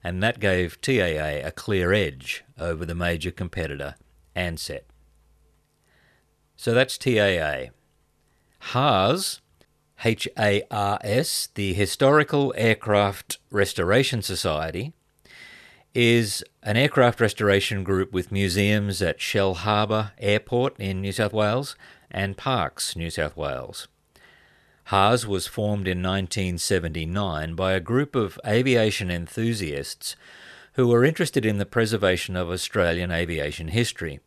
And 0.03 0.22
that 0.22 0.39
gave 0.39 0.82
TAA 0.82 1.46
a 1.46 1.51
clear 1.51 1.91
edge 1.94 2.44
over 2.60 2.86
the 2.86 2.96
major 2.96 3.32
competitor, 3.32 3.96
Ansett. 4.36 4.84
So 6.55 6.74
that's 6.74 6.98
TAA. 6.98 7.72
HARS, 8.60 9.41
H 10.03 10.27
A 10.38 10.63
R 10.70 11.00
S, 11.03 11.50
the 11.53 11.74
Historical 11.74 12.53
Aircraft 12.58 13.39
Restoration 13.51 14.22
Society, 14.22 14.94
is 15.94 16.44
an 16.62 16.75
aircraft 16.75 17.22
restoration 17.22 17.84
group 17.84 18.12
with 18.12 18.32
museums 18.32 19.01
at 19.01 19.20
Shellharbour 19.20 20.12
Airport 20.17 20.77
in 20.79 21.01
New 21.01 21.13
South 21.13 21.34
Wales 21.34 21.75
and 22.12 22.36
Parkes, 22.36 22.96
New 22.96 23.10
South 23.10 23.38
Wales. 23.38 23.88
HARS 24.89 25.25
was 25.25 25.47
formed 25.47 25.87
in 25.87 26.03
1979 26.03 27.55
by 27.55 27.73
a 27.73 27.79
group 27.79 28.15
of 28.15 28.39
aviation 28.45 29.09
enthusiasts 29.09 30.15
who 30.73 30.87
were 30.87 31.03
interested 31.03 31.43
in 31.43 31.57
the 31.57 31.65
preservation 31.65 32.35
of 32.35 32.51
Australian 32.51 33.11
aviation 33.11 33.69
history. 33.69 34.19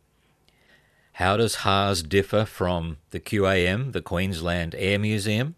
How 1.13 1.37
does 1.37 1.63
HARS 1.63 2.03
differ 2.03 2.43
from 2.43 2.97
the 3.11 3.21
QAM, 3.21 3.93
the 3.93 4.01
Queensland 4.01 4.75
Air 4.77 4.99
Museum? 4.99 5.55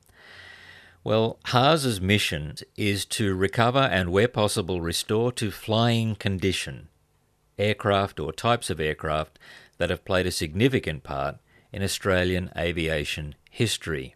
Well, 1.04 1.40
HARS's 1.46 2.00
mission 2.00 2.58
is 2.78 3.04
to 3.06 3.34
recover 3.34 3.80
and, 3.80 4.12
where 4.12 4.28
possible, 4.28 4.82
restore 4.82 5.32
to 5.34 5.50
flying 5.50 6.16
condition 6.16 6.90
aircraft 7.58 8.20
or 8.20 8.32
types 8.32 8.70
of 8.70 8.80
aircraft 8.80 9.40
that 9.78 9.90
have 9.90 10.06
played 10.06 10.28
a 10.28 10.32
significant 10.32 11.04
part 11.04 11.38
in 11.72 11.82
Australian 11.82 12.52
aviation 12.56 13.34
history. 13.50 14.16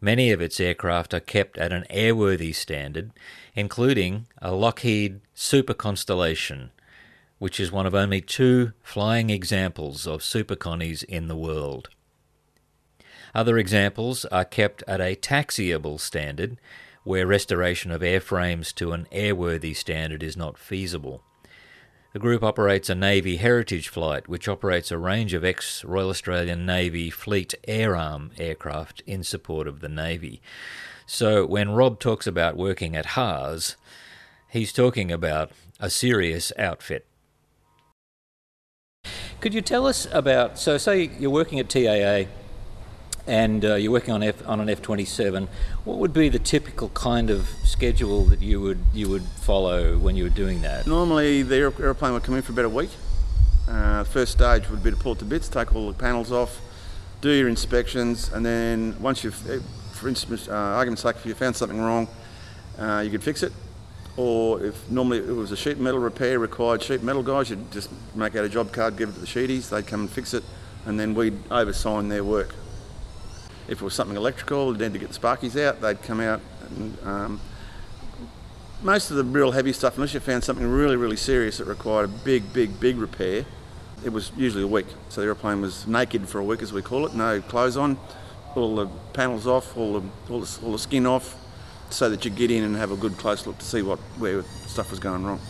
Many 0.00 0.30
of 0.30 0.40
its 0.40 0.60
aircraft 0.60 1.12
are 1.12 1.20
kept 1.20 1.58
at 1.58 1.72
an 1.72 1.84
airworthy 1.90 2.54
standard, 2.54 3.10
including 3.54 4.26
a 4.40 4.52
Lockheed 4.52 5.20
Super 5.34 5.74
Constellation, 5.74 6.70
which 7.38 7.58
is 7.58 7.72
one 7.72 7.86
of 7.86 7.94
only 7.94 8.20
two 8.20 8.72
flying 8.82 9.30
examples 9.30 10.06
of 10.06 10.22
Super 10.22 10.56
in 11.02 11.26
the 11.26 11.36
world. 11.36 11.88
Other 13.34 13.58
examples 13.58 14.24
are 14.26 14.44
kept 14.44 14.84
at 14.86 15.00
a 15.00 15.16
taxiable 15.16 15.98
standard, 15.98 16.58
where 17.02 17.26
restoration 17.26 17.90
of 17.90 18.00
airframes 18.00 18.72
to 18.74 18.92
an 18.92 19.06
airworthy 19.12 19.74
standard 19.74 20.22
is 20.22 20.36
not 20.36 20.58
feasible. 20.58 21.24
The 22.14 22.18
group 22.18 22.42
operates 22.42 22.88
a 22.88 22.94
Navy 22.94 23.36
Heritage 23.36 23.88
Flight, 23.88 24.28
which 24.28 24.48
operates 24.48 24.90
a 24.90 24.96
range 24.96 25.34
of 25.34 25.44
ex 25.44 25.84
Royal 25.84 26.08
Australian 26.08 26.64
Navy 26.64 27.10
Fleet 27.10 27.54
Air 27.68 27.94
Arm 27.94 28.30
aircraft 28.38 29.02
in 29.06 29.22
support 29.22 29.68
of 29.68 29.80
the 29.80 29.90
Navy. 29.90 30.40
So 31.06 31.44
when 31.44 31.70
Rob 31.70 32.00
talks 32.00 32.26
about 32.26 32.56
working 32.56 32.96
at 32.96 33.06
HARS, 33.06 33.76
he's 34.48 34.72
talking 34.72 35.12
about 35.12 35.52
a 35.78 35.90
serious 35.90 36.50
outfit. 36.58 37.06
Could 39.40 39.52
you 39.52 39.60
tell 39.60 39.86
us 39.86 40.08
about, 40.10 40.58
so 40.58 40.78
say 40.78 41.10
you're 41.18 41.30
working 41.30 41.60
at 41.60 41.68
TAA 41.68 42.30
and 43.28 43.62
uh, 43.62 43.74
you're 43.74 43.92
working 43.92 44.14
on 44.14 44.22
F, 44.22 44.42
on 44.48 44.58
an 44.58 44.68
F27, 44.68 45.48
what 45.84 45.98
would 45.98 46.14
be 46.14 46.30
the 46.30 46.38
typical 46.38 46.88
kind 46.88 47.28
of 47.28 47.46
schedule 47.62 48.24
that 48.24 48.40
you 48.40 48.58
would 48.60 48.80
you 48.94 49.08
would 49.10 49.22
follow 49.22 49.98
when 49.98 50.16
you 50.16 50.24
were 50.24 50.30
doing 50.30 50.62
that? 50.62 50.86
Normally, 50.86 51.42
the 51.42 51.56
aeroplane 51.56 52.14
would 52.14 52.22
come 52.22 52.34
in 52.36 52.42
for 52.42 52.52
about 52.52 52.64
a 52.64 52.70
week. 52.70 52.90
Uh, 53.68 54.02
first 54.04 54.32
stage 54.32 54.70
would 54.70 54.82
be 54.82 54.90
to 54.90 54.96
pull 54.96 55.12
it 55.12 55.18
to 55.18 55.26
bits, 55.26 55.46
take 55.46 55.74
all 55.74 55.88
the 55.88 55.98
panels 55.98 56.32
off, 56.32 56.58
do 57.20 57.30
your 57.30 57.48
inspections, 57.48 58.32
and 58.32 58.46
then 58.46 58.96
once 58.98 59.22
you've, 59.22 59.50
eh, 59.50 59.58
for 59.92 60.08
instance, 60.08 60.48
uh, 60.48 60.52
argument's 60.54 61.02
sake, 61.02 61.16
if 61.16 61.26
you 61.26 61.34
found 61.34 61.54
something 61.54 61.78
wrong, 61.78 62.08
uh, 62.78 63.02
you 63.04 63.10
could 63.10 63.22
fix 63.22 63.42
it. 63.42 63.52
Or 64.16 64.64
if 64.64 64.90
normally 64.90 65.18
it 65.18 65.36
was 65.36 65.52
a 65.52 65.56
sheet 65.56 65.78
metal 65.78 66.00
repair 66.00 66.38
required 66.38 66.82
sheet 66.82 67.02
metal 67.02 67.22
guys, 67.22 67.50
you'd 67.50 67.70
just 67.70 67.90
make 68.14 68.34
out 68.36 68.44
a 68.46 68.48
job 68.48 68.72
card, 68.72 68.96
give 68.96 69.10
it 69.10 69.12
to 69.12 69.20
the 69.20 69.26
sheeties, 69.26 69.68
they'd 69.68 69.86
come 69.86 70.00
and 70.00 70.10
fix 70.10 70.32
it, 70.32 70.44
and 70.86 70.98
then 70.98 71.14
we'd 71.14 71.44
oversign 71.50 72.08
their 72.08 72.24
work. 72.24 72.54
If 73.68 73.80
it 73.80 73.84
was 73.84 73.94
something 73.94 74.16
electrical, 74.16 74.72
then 74.72 74.92
to 74.92 74.98
get 74.98 75.10
the 75.10 75.18
sparkies 75.18 75.60
out, 75.62 75.80
they'd 75.80 76.02
come 76.02 76.20
out. 76.20 76.40
And, 76.70 76.98
um, 77.04 77.40
most 78.82 79.10
of 79.10 79.16
the 79.16 79.24
real 79.24 79.50
heavy 79.50 79.72
stuff, 79.72 79.96
unless 79.96 80.14
you 80.14 80.20
found 80.20 80.44
something 80.44 80.66
really, 80.66 80.96
really 80.96 81.16
serious 81.16 81.58
that 81.58 81.66
required 81.66 82.04
a 82.04 82.08
big, 82.08 82.52
big, 82.52 82.78
big 82.78 82.96
repair, 82.96 83.44
it 84.04 84.10
was 84.10 84.30
usually 84.36 84.62
a 84.62 84.68
week. 84.68 84.86
So 85.08 85.20
the 85.20 85.26
aeroplane 85.26 85.60
was 85.60 85.86
naked 85.86 86.28
for 86.28 86.38
a 86.38 86.44
week, 86.44 86.62
as 86.62 86.72
we 86.72 86.82
call 86.82 87.06
it, 87.06 87.14
no 87.14 87.40
clothes 87.40 87.76
on, 87.76 87.98
all 88.54 88.76
the 88.76 88.86
panels 89.12 89.46
off, 89.46 89.76
all 89.76 90.00
the, 90.00 90.08
all 90.30 90.40
the, 90.40 90.58
all 90.64 90.72
the 90.72 90.78
skin 90.78 91.06
off, 91.06 91.36
so 91.90 92.08
that 92.08 92.24
you 92.24 92.30
get 92.30 92.50
in 92.50 92.64
and 92.64 92.76
have 92.76 92.92
a 92.92 92.96
good 92.96 93.16
close 93.16 93.46
look 93.46 93.58
to 93.58 93.64
see 93.64 93.82
what 93.82 93.98
where 94.18 94.42
stuff 94.66 94.90
was 94.90 95.00
going 95.00 95.24
wrong. 95.24 95.40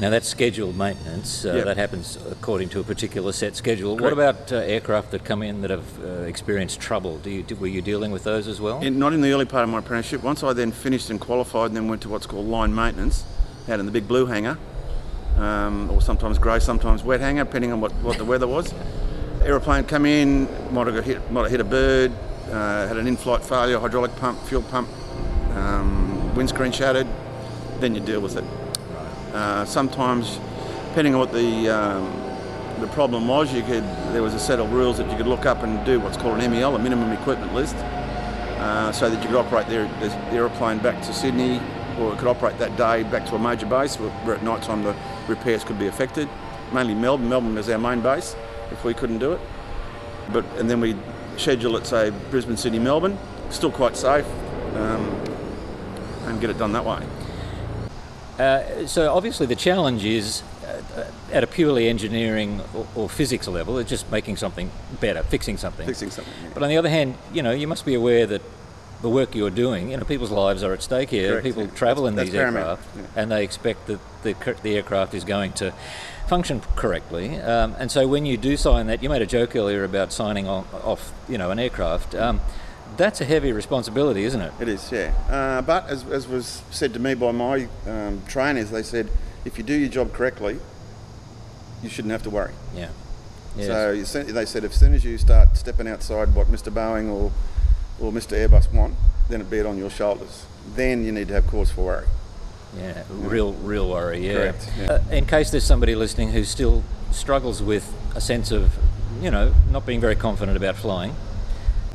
Now 0.00 0.10
that's 0.10 0.28
scheduled 0.28 0.76
maintenance. 0.76 1.44
Uh, 1.44 1.54
Yep. 1.54 1.64
That 1.64 1.76
happens 1.76 2.16
according 2.30 2.68
to 2.70 2.80
a 2.80 2.84
particular 2.84 3.32
set 3.32 3.56
schedule. 3.56 3.96
Correct. 3.96 4.16
What 4.16 4.30
about 4.30 4.52
uh, 4.52 4.56
aircraft 4.56 5.10
that 5.10 5.24
come 5.24 5.42
in 5.42 5.60
that 5.62 5.70
have 5.70 6.04
uh, 6.04 6.08
experienced 6.22 6.78
trouble? 6.80 7.18
Do 7.18 7.30
you, 7.30 7.44
were 7.56 7.66
you 7.66 7.82
dealing 7.82 8.12
with 8.12 8.22
those 8.22 8.46
as 8.46 8.60
well? 8.60 8.80
In, 8.80 8.98
not 8.98 9.12
in 9.12 9.20
the 9.22 9.32
early 9.32 9.44
part 9.44 9.64
of 9.64 9.70
my 9.70 9.78
apprenticeship. 9.80 10.22
Once 10.22 10.42
I 10.44 10.52
then 10.52 10.70
finished 10.70 11.10
and 11.10 11.20
qualified, 11.20 11.66
and 11.68 11.76
then 11.76 11.88
went 11.88 12.02
to 12.02 12.08
what's 12.08 12.26
called 12.26 12.46
line 12.46 12.72
maintenance, 12.74 13.24
out 13.68 13.80
in 13.80 13.86
the 13.86 13.92
big 13.92 14.06
blue 14.06 14.26
hangar, 14.26 14.56
um, 15.36 15.90
or 15.90 16.00
sometimes 16.00 16.38
grey, 16.38 16.60
sometimes 16.60 17.02
wet 17.02 17.20
hangar, 17.20 17.44
depending 17.44 17.72
on 17.72 17.80
what, 17.80 17.92
what 17.94 18.18
the 18.18 18.24
weather 18.24 18.46
was. 18.46 18.72
Aeroplane 19.42 19.84
come 19.84 20.06
in, 20.06 20.46
might 20.72 20.86
have 20.86 20.94
got 20.94 21.04
hit, 21.04 21.30
might 21.32 21.42
have 21.42 21.50
hit 21.50 21.60
a 21.60 21.64
bird, 21.64 22.12
uh, 22.50 22.86
had 22.86 22.96
an 22.96 23.06
in-flight 23.08 23.42
failure, 23.44 23.78
hydraulic 23.78 24.14
pump, 24.16 24.38
fuel 24.42 24.62
pump, 24.62 24.88
um, 25.54 26.34
windscreen 26.36 26.72
shattered. 26.72 27.06
Then 27.80 27.94
you 27.94 28.00
deal 28.00 28.20
with 28.20 28.36
it. 28.36 28.44
Uh, 29.32 29.64
sometimes, 29.64 30.40
depending 30.88 31.14
on 31.14 31.20
what 31.20 31.32
the 31.32 31.68
um, 31.68 32.28
the 32.80 32.86
problem 32.88 33.28
was, 33.28 33.52
you 33.52 33.62
could 33.62 33.84
there 34.12 34.22
was 34.22 34.34
a 34.34 34.38
set 34.38 34.58
of 34.58 34.72
rules 34.72 34.98
that 34.98 35.10
you 35.10 35.16
could 35.16 35.26
look 35.26 35.46
up 35.46 35.62
and 35.62 35.84
do 35.84 36.00
what's 36.00 36.16
called 36.16 36.40
an 36.40 36.50
MEL, 36.50 36.74
a 36.74 36.78
minimum 36.78 37.12
equipment 37.12 37.54
list, 37.54 37.74
uh, 37.74 38.92
so 38.92 39.10
that 39.10 39.20
you 39.22 39.28
could 39.28 39.36
operate 39.36 39.66
the, 39.66 39.88
the 40.00 40.36
aeroplane 40.36 40.78
back 40.78 41.02
to 41.02 41.12
Sydney, 41.12 41.60
or 41.98 42.12
it 42.12 42.18
could 42.18 42.28
operate 42.28 42.58
that 42.58 42.76
day 42.76 43.02
back 43.04 43.26
to 43.26 43.34
a 43.34 43.38
major 43.38 43.66
base, 43.66 43.98
where, 43.98 44.10
where 44.24 44.36
at 44.36 44.42
night 44.42 44.62
time 44.62 44.82
the 44.82 44.96
repairs 45.26 45.64
could 45.64 45.78
be 45.78 45.86
affected. 45.86 46.28
Mainly 46.72 46.94
Melbourne. 46.94 47.28
Melbourne 47.28 47.56
is 47.58 47.68
our 47.68 47.78
main 47.78 48.00
base 48.00 48.36
if 48.70 48.84
we 48.84 48.94
couldn't 48.94 49.18
do 49.18 49.32
it. 49.32 49.40
But 50.32 50.44
and 50.58 50.68
then 50.68 50.80
we 50.80 50.96
schedule 51.36 51.76
it, 51.76 51.86
say 51.86 52.10
Brisbane, 52.30 52.56
Sydney, 52.56 52.78
Melbourne, 52.78 53.18
still 53.50 53.70
quite 53.70 53.96
safe, 53.96 54.26
um, 54.74 55.04
and 56.26 56.40
get 56.40 56.50
it 56.50 56.58
done 56.58 56.72
that 56.72 56.84
way. 56.84 57.02
Uh, 58.38 58.86
so 58.86 59.12
obviously 59.12 59.46
the 59.46 59.56
challenge 59.56 60.04
is 60.04 60.42
uh, 60.96 61.04
at 61.32 61.42
a 61.42 61.46
purely 61.46 61.88
engineering 61.88 62.60
or, 62.74 62.86
or 62.94 63.08
physics 63.08 63.48
level, 63.48 63.78
it's 63.78 63.90
just 63.90 64.10
making 64.10 64.36
something 64.36 64.70
better, 65.00 65.22
fixing 65.24 65.56
something. 65.56 65.86
Fixing 65.86 66.10
something. 66.10 66.32
yeah. 66.44 66.50
But 66.54 66.62
on 66.62 66.68
the 66.68 66.76
other 66.76 66.88
hand, 66.88 67.16
you 67.32 67.42
know, 67.42 67.50
you 67.50 67.66
must 67.66 67.84
be 67.84 67.94
aware 67.94 68.26
that 68.26 68.42
the 69.02 69.08
work 69.08 69.34
you're 69.34 69.50
doing, 69.50 69.90
you 69.90 69.96
know, 69.96 70.04
people's 70.04 70.30
lives 70.30 70.62
are 70.62 70.72
at 70.72 70.82
stake 70.82 71.10
here. 71.10 71.30
Correct, 71.30 71.44
People 71.44 71.64
yeah. 71.64 71.70
travel 71.70 72.06
in 72.06 72.14
That's- 72.16 72.28
these 72.32 72.34
that's 72.40 72.52
paramount, 72.52 72.80
aircraft, 72.96 73.16
and 73.16 73.30
they 73.30 73.44
expect 73.44 73.86
that 73.86 74.00
the, 74.22 74.34
the 74.62 74.76
aircraft 74.76 75.14
is 75.14 75.24
going 75.24 75.52
to 75.54 75.72
function 76.28 76.60
correctly. 76.76 77.40
Um, 77.40 77.74
and 77.78 77.90
so 77.90 78.06
when 78.06 78.26
you 78.26 78.36
do 78.36 78.56
sign 78.56 78.86
that, 78.88 79.02
you 79.02 79.08
made 79.08 79.22
a 79.22 79.26
joke 79.26 79.56
earlier 79.56 79.82
about 79.84 80.12
signing 80.12 80.46
on, 80.46 80.66
off, 80.84 81.12
you 81.28 81.38
know, 81.38 81.50
an 81.50 81.58
aircraft. 81.58 82.14
Um, 82.14 82.40
that's 82.96 83.20
a 83.20 83.24
heavy 83.24 83.52
responsibility, 83.52 84.24
isn't 84.24 84.40
it? 84.40 84.52
It 84.60 84.68
is, 84.68 84.90
yeah. 84.90 85.12
Uh, 85.28 85.62
but 85.62 85.88
as, 85.88 86.04
as 86.06 86.26
was 86.26 86.62
said 86.70 86.92
to 86.94 86.98
me 86.98 87.14
by 87.14 87.32
my 87.32 87.68
um, 87.86 88.22
trainers, 88.28 88.70
they 88.70 88.82
said 88.82 89.08
if 89.44 89.58
you 89.58 89.64
do 89.64 89.74
your 89.74 89.88
job 89.88 90.12
correctly, 90.12 90.58
you 91.82 91.88
shouldn't 91.88 92.12
have 92.12 92.22
to 92.24 92.30
worry. 92.30 92.52
Yeah. 92.74 92.88
Yes. 93.56 94.06
So 94.06 94.22
they 94.32 94.44
said 94.44 94.64
as 94.64 94.74
soon 94.74 94.94
as 94.94 95.04
you 95.04 95.18
start 95.18 95.56
stepping 95.56 95.88
outside 95.88 96.34
what 96.34 96.48
Mr. 96.48 96.72
Boeing 96.72 97.10
or, 97.10 97.32
or 98.00 98.12
Mr. 98.12 98.36
Airbus 98.36 98.72
want, 98.72 98.94
then 99.28 99.40
it 99.40 99.50
be 99.50 99.58
it 99.58 99.66
on 99.66 99.78
your 99.78 99.90
shoulders. 99.90 100.46
Then 100.74 101.04
you 101.04 101.12
need 101.12 101.28
to 101.28 101.34
have 101.34 101.46
cause 101.46 101.70
for 101.70 101.84
worry. 101.84 102.06
Yeah, 102.76 103.02
real, 103.08 103.54
real 103.54 103.88
worry. 103.88 104.26
Yeah. 104.26 104.34
Correct, 104.34 104.70
yeah. 104.78 104.92
Uh, 104.92 105.02
in 105.10 105.26
case 105.26 105.50
there's 105.50 105.64
somebody 105.64 105.94
listening 105.94 106.30
who 106.30 106.44
still 106.44 106.84
struggles 107.10 107.62
with 107.62 107.92
a 108.14 108.20
sense 108.20 108.50
of, 108.50 108.76
you 109.22 109.30
know, 109.30 109.54
not 109.70 109.86
being 109.86 110.00
very 110.00 110.16
confident 110.16 110.56
about 110.56 110.76
flying, 110.76 111.14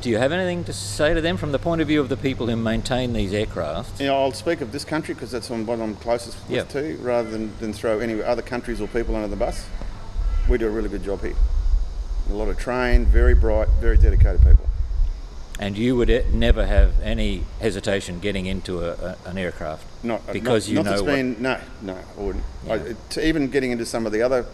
do 0.00 0.10
you 0.10 0.18
have 0.18 0.32
anything 0.32 0.64
to 0.64 0.72
say 0.72 1.14
to 1.14 1.20
them 1.20 1.36
from 1.36 1.52
the 1.52 1.58
point 1.58 1.80
of 1.80 1.88
view 1.88 2.00
of 2.00 2.08
the 2.08 2.16
people 2.16 2.46
who 2.46 2.56
maintain 2.56 3.12
these 3.12 3.32
aircraft? 3.32 4.00
You 4.00 4.08
know, 4.08 4.20
I'll 4.20 4.32
speak 4.32 4.60
of 4.60 4.72
this 4.72 4.84
country 4.84 5.14
because 5.14 5.30
that's 5.30 5.48
what 5.50 5.80
I'm 5.80 5.96
closest 5.96 6.36
Yep. 6.48 6.68
to, 6.70 6.96
rather 7.00 7.30
than, 7.30 7.56
than 7.58 7.72
throw 7.72 8.00
any 8.00 8.22
other 8.22 8.42
countries 8.42 8.80
or 8.80 8.88
people 8.88 9.16
under 9.16 9.28
the 9.28 9.36
bus. 9.36 9.66
We 10.48 10.58
do 10.58 10.66
a 10.66 10.70
really 10.70 10.88
good 10.90 11.02
job 11.04 11.22
here. 11.22 11.34
A 12.30 12.34
lot 12.34 12.48
of 12.48 12.58
trained, 12.58 13.08
very 13.08 13.34
bright, 13.34 13.68
very 13.80 13.96
dedicated 13.96 14.40
people. 14.42 14.68
And 15.58 15.78
you 15.78 15.96
would 15.96 16.10
e- 16.10 16.24
never 16.32 16.66
have 16.66 17.00
any 17.00 17.44
hesitation 17.60 18.18
getting 18.18 18.46
into 18.46 18.80
a, 18.80 18.92
a, 18.92 19.16
an 19.26 19.38
aircraft 19.38 19.86
Not 20.02 20.22
uh, 20.28 20.32
because 20.32 20.68
not, 20.68 20.70
you 20.70 20.82
not 20.82 20.96
know 20.96 21.02
what, 21.04 21.14
been, 21.14 21.40
no, 21.40 21.60
no, 21.80 21.94
I 21.96 22.20
wouldn't. 22.20 22.44
I, 22.68 22.96
to 23.10 23.26
even 23.26 23.48
getting 23.48 23.70
into 23.70 23.86
some 23.86 24.04
of 24.04 24.12
the 24.12 24.20
other 24.20 24.46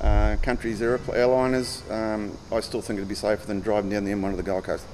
uh, 0.00 0.36
countries' 0.42 0.80
airliners, 0.80 1.88
um, 1.90 2.36
I 2.50 2.60
still 2.60 2.82
think 2.82 2.98
it'd 2.98 3.08
be 3.08 3.14
safer 3.14 3.46
than 3.46 3.60
driving 3.60 3.90
down 3.90 4.04
the 4.04 4.12
M1 4.12 4.30
of 4.30 4.36
the 4.36 4.42
Gold 4.42 4.64
Coast. 4.64 4.84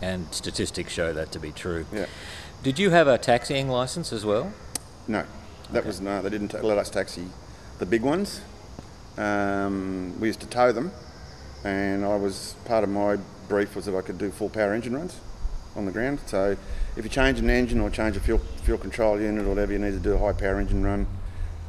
and 0.00 0.26
statistics 0.34 0.92
show 0.92 1.12
that 1.12 1.30
to 1.32 1.38
be 1.38 1.52
true. 1.52 1.86
Yeah, 1.92 2.06
Did 2.62 2.78
you 2.78 2.90
have 2.90 3.06
a 3.06 3.18
taxiing 3.18 3.68
license 3.68 4.12
as 4.12 4.24
well? 4.24 4.52
no, 5.06 5.24
that 5.70 5.80
Okay. 5.80 5.86
was 5.86 6.00
no. 6.00 6.20
They 6.22 6.30
didn't 6.30 6.48
ta- 6.48 6.58
let 6.58 6.76
us 6.78 6.90
taxi 6.90 7.26
the 7.78 7.86
big 7.86 8.02
ones. 8.02 8.40
Um, 9.16 10.14
we 10.18 10.26
used 10.28 10.40
to 10.40 10.46
tow 10.46 10.72
them, 10.72 10.90
and 11.64 12.04
I 12.04 12.16
was 12.16 12.54
part 12.64 12.82
of 12.82 12.90
my 12.90 13.18
brief 13.48 13.76
was 13.76 13.84
that 13.86 13.94
I 13.96 14.00
could 14.00 14.18
do 14.18 14.30
full 14.30 14.48
power 14.48 14.72
engine 14.72 14.94
runs 14.94 15.20
on 15.76 15.84
the 15.84 15.92
ground. 15.92 16.18
So 16.26 16.56
if 16.96 17.04
you 17.04 17.10
change 17.10 17.38
an 17.38 17.48
engine 17.50 17.80
or 17.80 17.90
change 17.90 18.16
a 18.16 18.20
fuel 18.20 18.38
fuel 18.64 18.78
control 18.78 19.20
unit 19.20 19.44
or 19.46 19.50
whatever, 19.50 19.72
you 19.72 19.78
need 19.78 19.92
to 19.92 19.98
do 20.00 20.14
a 20.14 20.18
high 20.18 20.32
power 20.32 20.58
engine 20.58 20.82
run, 20.82 21.06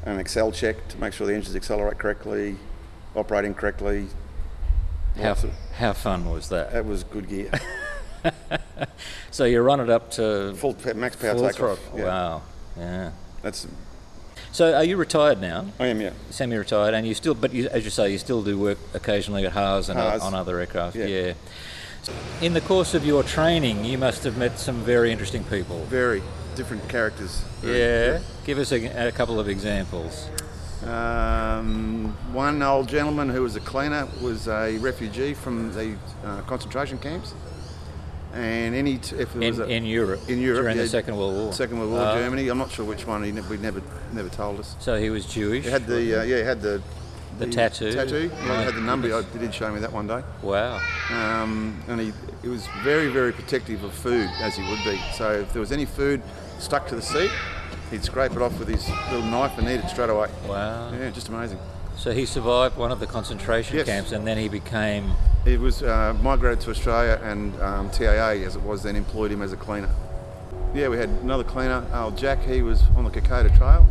an 0.05 0.17
accel 0.24 0.53
check 0.53 0.88
to 0.89 0.98
make 1.00 1.13
sure 1.13 1.27
the 1.27 1.33
engines 1.33 1.55
accelerate 1.55 1.98
correctly, 1.98 2.57
operating 3.15 3.53
correctly. 3.53 4.07
How, 5.15 5.31
of- 5.31 5.53
how 5.75 5.93
fun 5.93 6.29
was 6.29 6.50
that? 6.50 6.74
That 6.74 6.86
was 6.86 7.03
good 7.03 7.29
gear. 7.29 7.51
So 9.31 9.45
you 9.45 9.62
run 9.62 9.79
it 9.79 9.89
up 9.89 10.12
to 10.12 10.53
Full 10.55 10.77
max 10.95 11.15
power 11.15 11.33
full 11.33 11.50
takeoff. 11.50 11.79
Yeah. 11.95 12.03
Wow. 12.03 12.41
Yeah. 12.77 13.12
That's 13.41 13.67
So 14.51 14.75
are 14.75 14.83
you 14.83 14.95
retired 14.95 15.41
now? 15.41 15.65
I 15.79 15.88
am 15.88 16.00
yeah. 16.00 16.12
Semi-retired, 16.29 16.93
and 16.93 17.07
you 17.07 17.15
still, 17.15 17.33
but 17.33 17.51
you, 17.51 17.67
as 17.69 17.83
you 17.83 17.89
say, 17.89 18.12
you 18.12 18.19
still 18.19 18.43
do 18.43 18.60
work 18.60 18.77
occasionally 18.93 19.45
at 19.45 19.53
HARS 19.53 19.89
and 19.89 20.00
HARS. 20.00 20.22
on 20.22 20.36
other 20.36 20.60
aircraft. 20.60 20.95
Yeah. 20.95 21.05
yeah. 21.07 21.33
In 22.41 22.53
the 22.53 22.62
course 22.62 22.93
of 22.93 23.05
your 23.05 23.24
training, 23.24 23.86
you 23.86 23.98
must 23.98 24.24
have 24.24 24.38
met 24.38 24.60
some 24.60 24.83
very 24.83 25.12
interesting 25.12 25.43
people. 25.45 25.83
Very 25.86 26.22
different 26.55 26.88
characters. 26.89 27.43
Yeah. 27.63 28.19
Give 28.45 28.57
us 28.60 28.72
a, 28.72 29.07
a 29.07 29.12
couple 29.12 29.39
of 29.39 29.48
examples. 29.48 30.29
Um, 30.86 32.15
one 32.33 32.62
old 32.62 32.88
gentleman 32.89 33.29
who 33.29 33.41
was 33.41 33.55
a 33.55 33.62
cleaner 33.62 34.07
was 34.22 34.48
a 34.48 34.77
refugee 34.79 35.33
from 35.33 35.72
the 35.74 35.95
uh, 36.25 36.41
concentration 36.41 36.98
camps, 36.98 37.33
and 38.33 38.75
any 38.75 38.98
t- 38.98 39.15
if 39.15 39.31
there 39.33 39.50
was 39.50 39.60
In, 39.60 39.65
a, 39.65 39.67
in 39.67 39.86
Europe. 39.86 40.19
in 40.27 40.41
Europe 40.41 40.63
During 40.63 40.77
yeah, 40.77 40.83
the 40.83 40.89
Second 40.89 41.15
World 41.17 41.36
War. 41.36 41.53
Second 41.53 41.79
World 41.79 41.91
War, 41.91 42.01
Oh. 42.05 42.15
Germany. 42.19 42.50
I'm 42.50 42.57
not 42.57 42.72
sure 42.72 42.86
which 42.86 43.07
one. 43.07 43.24
He 43.24 43.31
ne- 43.31 43.41
we 43.50 43.57
never 43.57 43.81
never 44.12 44.29
told 44.29 44.60
us. 44.60 44.75
So 44.79 45.00
he 45.00 45.10
was 45.10 45.25
Jewish. 45.25 45.63
He 45.63 45.72
had 45.72 45.88
the 45.88 46.19
uh, 46.19 46.24
yeah, 46.24 46.38
he 46.38 46.43
had 46.43 46.62
the 46.62 46.81
The 47.39 47.47
tattoo? 47.47 47.91
Tattoo. 47.93 48.29
Yeah, 48.45 48.59
he 48.59 48.63
had 48.65 48.75
the 48.75 48.81
number. 48.81 49.07
He 49.23 49.39
did 49.39 49.53
show 49.53 49.71
me 49.73 49.79
that 49.79 49.91
one 49.91 50.07
day. 50.07 50.23
Wow. 50.41 50.79
um, 51.11 51.81
and 51.87 51.99
he, 51.99 52.13
he 52.41 52.47
was 52.47 52.67
very, 52.83 53.09
very 53.09 53.31
protective 53.33 53.83
of 53.83 53.93
food, 53.93 54.29
as 54.41 54.55
he 54.55 54.61
would 54.69 54.83
be. 54.83 54.99
So 55.15 55.31
if 55.31 55.51
there 55.53 55.59
was 55.59 55.71
any 55.71 55.85
food 55.85 56.21
stuck 56.59 56.87
to 56.89 56.95
the 56.95 57.01
seat, 57.01 57.31
he'd 57.91 58.03
scrape 58.03 58.31
it 58.33 58.41
off 58.41 58.57
with 58.59 58.67
his 58.67 58.87
little 59.11 59.23
knife 59.25 59.57
and 59.57 59.67
eat 59.67 59.83
it 59.83 59.89
straight 59.89 60.09
away. 60.09 60.29
Wow. 60.47 60.91
Yeah, 60.93 61.09
just 61.09 61.29
amazing. 61.29 61.59
So 61.97 62.11
he 62.11 62.25
survived 62.25 62.77
one 62.77 62.91
of 62.91 62.99
the 62.99 63.07
concentration 63.07 63.77
Yes. 63.77 63.85
camps, 63.87 64.11
and 64.11 64.25
then 64.25 64.37
he 64.37 64.47
became. 64.49 65.11
He 65.43 65.57
was 65.57 65.83
uh, 65.83 66.15
migrated 66.21 66.61
to 66.61 66.71
Australia, 66.71 67.19
and 67.23 67.59
um, 67.61 67.89
TAA, 67.91 68.43
as 68.45 68.55
it 68.55 68.61
was 68.61 68.83
then, 68.83 68.95
employed 68.95 69.31
him 69.31 69.41
as 69.41 69.51
a 69.53 69.57
cleaner. 69.57 69.89
Yeah, 70.73 70.87
we 70.87 70.97
had 70.97 71.09
another 71.09 71.43
cleaner, 71.43 71.85
old 71.93 72.17
Jack. 72.17 72.41
He 72.43 72.61
was 72.61 72.81
on 72.95 73.03
the 73.03 73.11
Kokoda 73.11 73.55
Trail. 73.57 73.85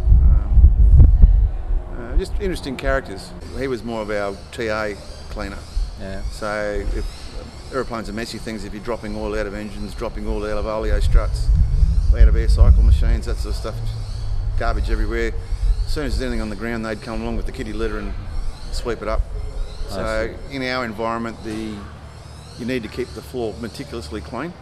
Uh, 2.23 2.25
just 2.25 2.41
interesting 2.41 2.77
characters. 2.77 3.31
He 3.59 3.67
was 3.67 3.83
more 3.83 4.03
of 4.03 4.11
our 4.11 4.37
TA 4.53 4.95
cleaner. 5.31 5.59
Yeah. 6.01 6.23
So 6.31 6.85
if 6.95 7.73
aeroplanes 7.73 8.09
are 8.09 8.13
messy 8.13 8.39
things, 8.39 8.65
if 8.65 8.73
you're 8.73 8.83
dropping 8.83 9.17
oil 9.17 9.39
out 9.39 9.47
of 9.47 9.55
engines, 9.55 9.95
dropping 9.95 10.27
oil 10.27 10.45
out 10.45 10.57
of 10.57 10.67
oleo 10.67 11.01
struts, 11.01 11.49
out 12.17 12.29
of 12.29 12.37
air 12.37 12.49
cycle 12.49 12.83
machines, 12.83 13.27
that 13.27 13.37
sort 13.39 13.55
of 13.55 13.61
stuff, 13.61 13.75
garbage 14.59 14.91
everywhere. 14.91 15.33
As 15.85 15.93
soon 15.93 16.07
as 16.07 16.19
there's 16.19 16.31
anything 16.31 16.41
on 16.41 16.51
the 16.51 16.57
ground, 16.57 16.85
they'd 16.87 17.03
come 17.03 17.23
along 17.23 17.37
with 17.37 17.47
the 17.47 17.53
kitty 17.53 17.73
litter 17.73 17.99
and 17.99 18.15
sweep 18.71 19.03
it 19.03 19.09
up. 19.09 19.23
I 19.87 19.95
So 19.95 20.35
in 20.51 20.63
our 20.63 20.85
environment, 20.85 21.43
the 21.45 21.77
you 22.59 22.67
need 22.67 22.83
to 22.83 22.89
keep 22.89 23.09
the 23.09 23.23
floor 23.23 23.55
meticulously 23.61 24.21
clean, 24.21 24.53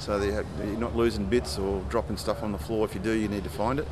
so 0.00 0.18
that 0.18 0.44
you're 0.58 0.76
not 0.76 0.96
losing 0.96 1.24
bits 1.26 1.58
or 1.58 1.80
dropping 1.88 2.16
stuff 2.16 2.42
on 2.42 2.52
the 2.52 2.58
floor. 2.58 2.84
If 2.84 2.94
you 2.94 3.00
do, 3.00 3.12
you 3.12 3.28
need 3.28 3.44
to 3.44 3.50
find 3.50 3.78
it. 3.78 3.88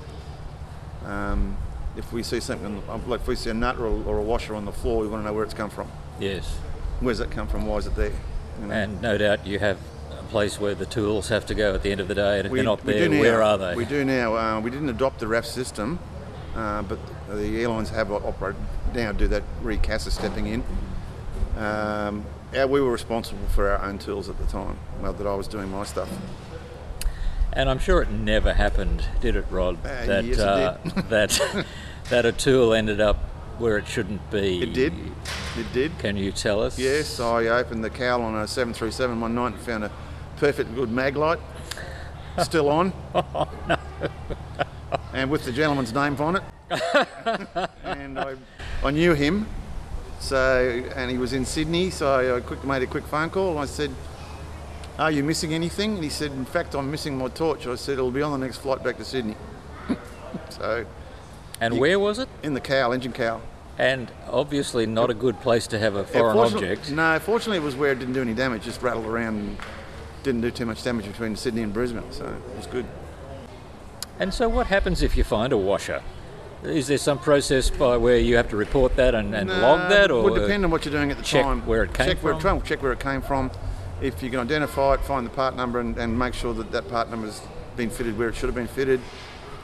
Um, 1.04 1.56
if 1.98 2.12
we 2.12 2.22
see 2.22 2.38
something, 2.40 2.80
like 3.08 3.20
if 3.20 3.26
we 3.26 3.34
see 3.34 3.50
a 3.50 3.54
nut 3.54 3.76
or 3.78 3.86
a, 3.86 4.02
or 4.04 4.18
a 4.18 4.22
washer 4.22 4.54
on 4.54 4.64
the 4.64 4.72
floor, 4.72 5.02
we 5.02 5.08
want 5.08 5.22
to 5.22 5.26
know 5.26 5.32
where 5.34 5.44
it's 5.44 5.52
come 5.52 5.68
from. 5.68 5.90
Yes. 6.20 6.58
Where's 7.00 7.20
it 7.20 7.30
come 7.30 7.48
from? 7.48 7.66
Why 7.66 7.76
is 7.78 7.86
it 7.86 7.96
there? 7.96 8.12
You 8.60 8.66
know? 8.66 8.72
And 8.74 9.02
no 9.02 9.18
doubt 9.18 9.44
you 9.46 9.58
have 9.58 9.78
a 10.12 10.22
place 10.24 10.60
where 10.60 10.74
the 10.76 10.86
tools 10.86 11.28
have 11.28 11.44
to 11.46 11.54
go 11.54 11.74
at 11.74 11.82
the 11.82 11.90
end 11.90 12.00
of 12.00 12.06
the 12.08 12.14
day, 12.14 12.38
and 12.38 12.46
if 12.46 12.52
We- 12.52 12.58
they're 12.60 12.64
not 12.64 12.84
there, 12.86 13.08
now. 13.08 13.20
where 13.20 13.42
are 13.42 13.58
they? 13.58 13.74
We 13.74 13.84
do 13.84 14.04
now. 14.04 14.36
Uh, 14.36 14.60
we 14.60 14.70
didn't 14.70 14.88
adopt 14.88 15.18
the 15.18 15.26
RAF 15.26 15.44
system, 15.44 15.98
uh, 16.56 16.82
but 16.82 16.98
the 17.28 17.60
airlines 17.62 17.90
have 17.90 18.12
operated 18.12 18.60
now 18.94 19.12
do 19.12 19.28
that 19.28 19.42
recasa 19.62 20.10
stepping 20.10 20.46
in. 20.46 20.62
Um, 21.58 22.24
we 22.52 22.80
were 22.80 22.90
responsible 22.92 23.46
for 23.54 23.68
our 23.68 23.84
own 23.84 23.98
tools 23.98 24.28
at 24.28 24.38
the 24.38 24.46
time. 24.46 24.78
Well, 25.02 25.12
that 25.12 25.26
I 25.26 25.34
was 25.34 25.48
doing 25.48 25.70
my 25.70 25.84
stuff. 25.84 26.08
And 27.52 27.68
I'm 27.68 27.78
sure 27.78 28.02
it 28.02 28.10
never 28.10 28.54
happened, 28.54 29.04
did 29.20 29.36
it, 29.36 29.46
Rod? 29.50 29.78
Uh, 29.84 30.06
that 30.06 30.24
yes, 30.24 30.38
it 30.38 30.40
uh, 30.40 30.76
that 31.08 31.66
that 32.10 32.26
a 32.26 32.32
tool 32.32 32.72
ended 32.74 33.00
up 33.00 33.16
where 33.58 33.78
it 33.78 33.86
shouldn't 33.86 34.30
be. 34.30 34.62
It 34.62 34.72
did. 34.72 34.92
It 35.56 35.72
did. 35.72 35.98
Can 35.98 36.16
you 36.16 36.30
tell 36.30 36.62
us? 36.62 36.78
Yes, 36.78 37.18
I 37.18 37.46
opened 37.46 37.82
the 37.82 37.90
cowl 37.90 38.22
on 38.22 38.36
a 38.36 38.46
737 38.46 39.20
one 39.20 39.34
night 39.34 39.54
and 39.54 39.60
found 39.60 39.84
a 39.84 39.90
perfect 40.36 40.74
good 40.74 40.90
mag 40.90 41.16
light 41.16 41.40
still 42.42 42.68
on. 42.68 42.92
And 45.12 45.30
with 45.30 45.44
the 45.44 45.52
gentleman's 45.52 45.92
name 45.92 46.16
on 46.20 46.36
it. 46.36 46.42
and 47.82 48.18
I, 48.18 48.34
I 48.84 48.90
knew 48.90 49.14
him. 49.14 49.46
So, 50.20 50.84
and 50.94 51.10
he 51.10 51.18
was 51.18 51.32
in 51.32 51.44
Sydney, 51.44 51.90
so 51.90 52.36
I 52.36 52.40
quick, 52.40 52.62
made 52.64 52.82
a 52.82 52.86
quick 52.86 53.04
phone 53.04 53.30
call. 53.30 53.50
And 53.52 53.58
I 53.60 53.64
said, 53.64 53.90
Are 54.98 55.10
you 55.12 55.22
missing 55.22 55.54
anything? 55.54 55.94
And 55.94 56.04
he 56.04 56.10
said, 56.10 56.32
In 56.32 56.44
fact, 56.44 56.74
I'm 56.74 56.90
missing 56.90 57.16
my 57.16 57.28
torch. 57.28 57.66
I 57.66 57.74
said, 57.76 57.92
It'll 57.94 58.10
be 58.10 58.22
on 58.22 58.32
the 58.38 58.44
next 58.44 58.58
flight 58.58 58.82
back 58.82 58.96
to 58.98 59.04
Sydney. 59.04 59.36
so, 60.50 60.84
And 61.60 61.74
You- 61.74 61.80
where 61.80 61.98
was 61.98 62.18
it? 62.18 62.28
in 62.42 62.54
the 62.54 62.60
cow, 62.60 62.90
engine 62.92 63.12
cow. 63.12 63.40
And 63.78 64.10
obviously 64.28 64.86
not 64.86 65.08
a 65.08 65.14
good 65.14 65.40
place 65.40 65.68
to 65.68 65.78
have 65.78 65.94
a 65.94 66.04
foreign 66.04 66.34
fortunately- 66.36 66.70
object. 66.72 66.90
No, 66.90 67.16
fortunately 67.20 67.58
it 67.58 67.62
was 67.62 67.76
where 67.76 67.92
it 67.92 68.00
didn't 68.00 68.14
do 68.14 68.22
any 68.22 68.34
damage, 68.34 68.64
just 68.64 68.82
rattled 68.82 69.06
around 69.06 69.38
and 69.38 69.56
didn't 70.24 70.40
do 70.40 70.50
too 70.50 70.66
much 70.66 70.82
damage 70.82 71.06
between 71.06 71.36
Sydney 71.36 71.62
and 71.62 71.72
Brisbane, 71.72 72.02
so 72.10 72.24
it 72.24 72.56
was 72.56 72.66
good. 72.66 72.84
And 74.18 74.34
so, 74.34 74.48
what 74.48 74.66
happens 74.66 75.00
if 75.02 75.16
you 75.16 75.22
find 75.22 75.52
a 75.52 75.56
washer? 75.56 76.02
Is 76.64 76.88
there 76.88 76.98
some 76.98 77.20
process 77.20 77.70
by 77.70 77.96
where 77.96 78.18
you 78.18 78.34
have 78.36 78.48
to 78.48 78.56
report 78.56 78.96
that 78.96 79.14
and, 79.14 79.32
and 79.32 79.46
No, 79.48 79.60
log 79.60 79.88
that, 79.90 80.10
or 80.10 80.24
would 80.24 80.40
depend 80.40 80.64
on 80.64 80.72
what 80.72 80.84
you're 80.84 80.92
doing 80.92 81.12
at 81.12 81.16
the 81.16 81.22
check 81.22 81.44
time. 81.44 81.64
where 81.64 81.84
it 81.84 81.94
came 81.94 82.08
check 82.08 82.18
Where 82.24 82.34
from? 82.40 82.58
it, 82.58 82.64
check 82.64 82.82
where 82.82 82.90
it 82.90 82.98
came 82.98 83.22
from. 83.22 83.52
If 84.00 84.22
you 84.22 84.30
can 84.30 84.38
identify 84.38 84.94
it, 84.94 85.00
find 85.00 85.26
the 85.26 85.30
part 85.30 85.56
number, 85.56 85.80
and, 85.80 85.96
and 85.98 86.16
make 86.16 86.34
sure 86.34 86.54
that 86.54 86.70
that 86.70 86.88
part 86.88 87.10
number's 87.10 87.40
been 87.76 87.90
fitted 87.90 88.16
where 88.16 88.28
it 88.28 88.36
should 88.36 88.46
have 88.46 88.54
been 88.54 88.68
fitted. 88.68 89.00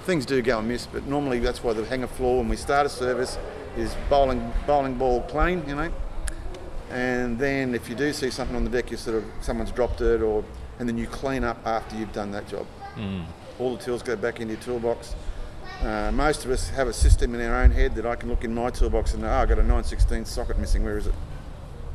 Things 0.04 0.26
do 0.26 0.40
go 0.42 0.58
amiss, 0.58 0.86
but 0.86 1.06
normally 1.06 1.38
that's 1.38 1.62
why 1.62 1.72
the 1.72 1.84
hangar 1.84 2.06
floor 2.08 2.38
when 2.38 2.48
we 2.48 2.56
start 2.56 2.84
a 2.86 2.88
service 2.88 3.38
is 3.76 3.94
bowling 4.10 4.52
bowling 4.66 4.94
ball 4.98 5.22
clean, 5.22 5.62
you 5.68 5.76
know. 5.76 5.90
And 6.90 7.38
then 7.38 7.74
if 7.74 7.88
you 7.88 7.94
do 7.94 8.12
see 8.12 8.30
something 8.30 8.54
on 8.56 8.64
the 8.64 8.70
deck, 8.70 8.90
you 8.90 8.96
sort 8.96 9.16
of 9.16 9.24
someone's 9.40 9.70
dropped 9.70 10.00
it, 10.00 10.20
or 10.20 10.44
and 10.78 10.88
then 10.88 10.98
you 10.98 11.06
clean 11.06 11.44
up 11.44 11.64
after 11.64 11.96
you've 11.96 12.12
done 12.12 12.32
that 12.32 12.48
job. 12.48 12.66
All 13.58 13.76
the 13.76 13.82
tools 13.82 14.02
go 14.02 14.16
back 14.16 14.40
into 14.40 14.54
your 14.54 14.62
toolbox. 14.62 15.14
Uh, 15.80 16.10
most 16.12 16.44
of 16.44 16.50
us 16.50 16.68
have 16.70 16.88
a 16.88 16.92
system 16.92 17.34
in 17.34 17.40
our 17.40 17.62
own 17.62 17.70
head 17.70 17.94
that 17.94 18.04
I 18.04 18.16
can 18.16 18.28
look 18.28 18.44
in 18.44 18.54
my 18.54 18.70
toolbox 18.70 19.14
and 19.14 19.22
know, 19.22 19.28
oh, 19.28 19.32
I've 19.32 19.48
got 19.48 19.58
a 19.58 19.62
916 19.62 20.24
socket 20.24 20.58
missing, 20.58 20.84
where 20.84 20.98
is 20.98 21.06
it? 21.06 21.14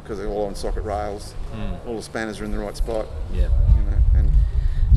Because 0.10 0.17
they're 0.22 0.28
all 0.28 0.48
on 0.48 0.56
socket 0.56 0.84
rails. 0.84 1.36
All 1.86 1.95
the 1.95 2.02
spanners 2.02 2.41
are 2.41 2.43
in 2.43 2.52
the 2.52 2.58
right 2.58 2.76
spot, 2.76 3.06
Yeah. 3.32 3.41
you 3.43 3.84
know. 3.84 3.98
And 4.15 4.32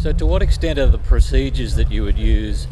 So, 0.01 0.11
to 0.11 0.25
what 0.25 0.41
extent 0.41 0.79
are 0.79 0.87
the 0.87 0.97
procedures 0.97 1.75
that 1.75 1.93
you 1.93 2.03
would 2.03 2.17
use 2.17 2.67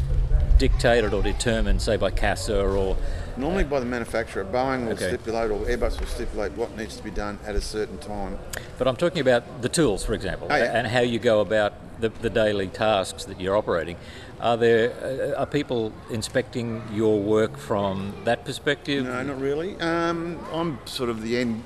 dictated 0.57 1.13
or 1.13 1.21
determined, 1.21 1.83
say, 1.83 1.97
by 1.97 2.09
CASA 2.09 2.59
or 2.65 2.97
normally 3.37 3.63
by 3.63 3.79
the 3.79 3.85
manufacturer, 3.85 4.43
Boeing 4.43 4.85
will 4.87 4.93
Okay. 4.93 5.09
stipulate 5.09 5.51
or 5.51 5.59
Airbus 5.67 5.99
will 5.99 6.07
stipulate 6.07 6.53
what 6.53 6.75
needs 6.75 6.97
to 6.97 7.03
be 7.03 7.11
done 7.11 7.37
at 7.45 7.53
a 7.53 7.61
certain 7.61 7.99
time. 7.99 8.39
But 8.79 8.87
I'm 8.87 8.95
talking 8.95 9.21
about 9.21 9.61
the 9.61 9.69
tools, 9.69 10.03
for 10.03 10.13
example, 10.13 10.47
Oh, 10.49 10.55
yeah. 10.55 10.75
and 10.75 10.87
how 10.87 11.01
you 11.01 11.19
go 11.19 11.41
about 11.41 11.73
the, 11.99 12.09
the 12.09 12.29
daily 12.31 12.69
tasks 12.69 13.23
that 13.25 13.39
you're 13.39 13.55
operating. 13.55 13.97
Are 14.39 14.57
there 14.57 15.33
uh, 15.35 15.39
are 15.39 15.45
people 15.45 15.93
inspecting 16.09 16.81
your 16.91 17.19
work 17.19 17.55
from 17.57 18.15
that 18.25 18.45
perspective? 18.45 19.03
No, 19.05 19.21
not 19.21 19.39
really. 19.39 19.79
Um, 19.79 20.39
I'm 20.51 20.79
sort 20.85 21.11
of 21.11 21.21
the 21.21 21.37
end. 21.37 21.61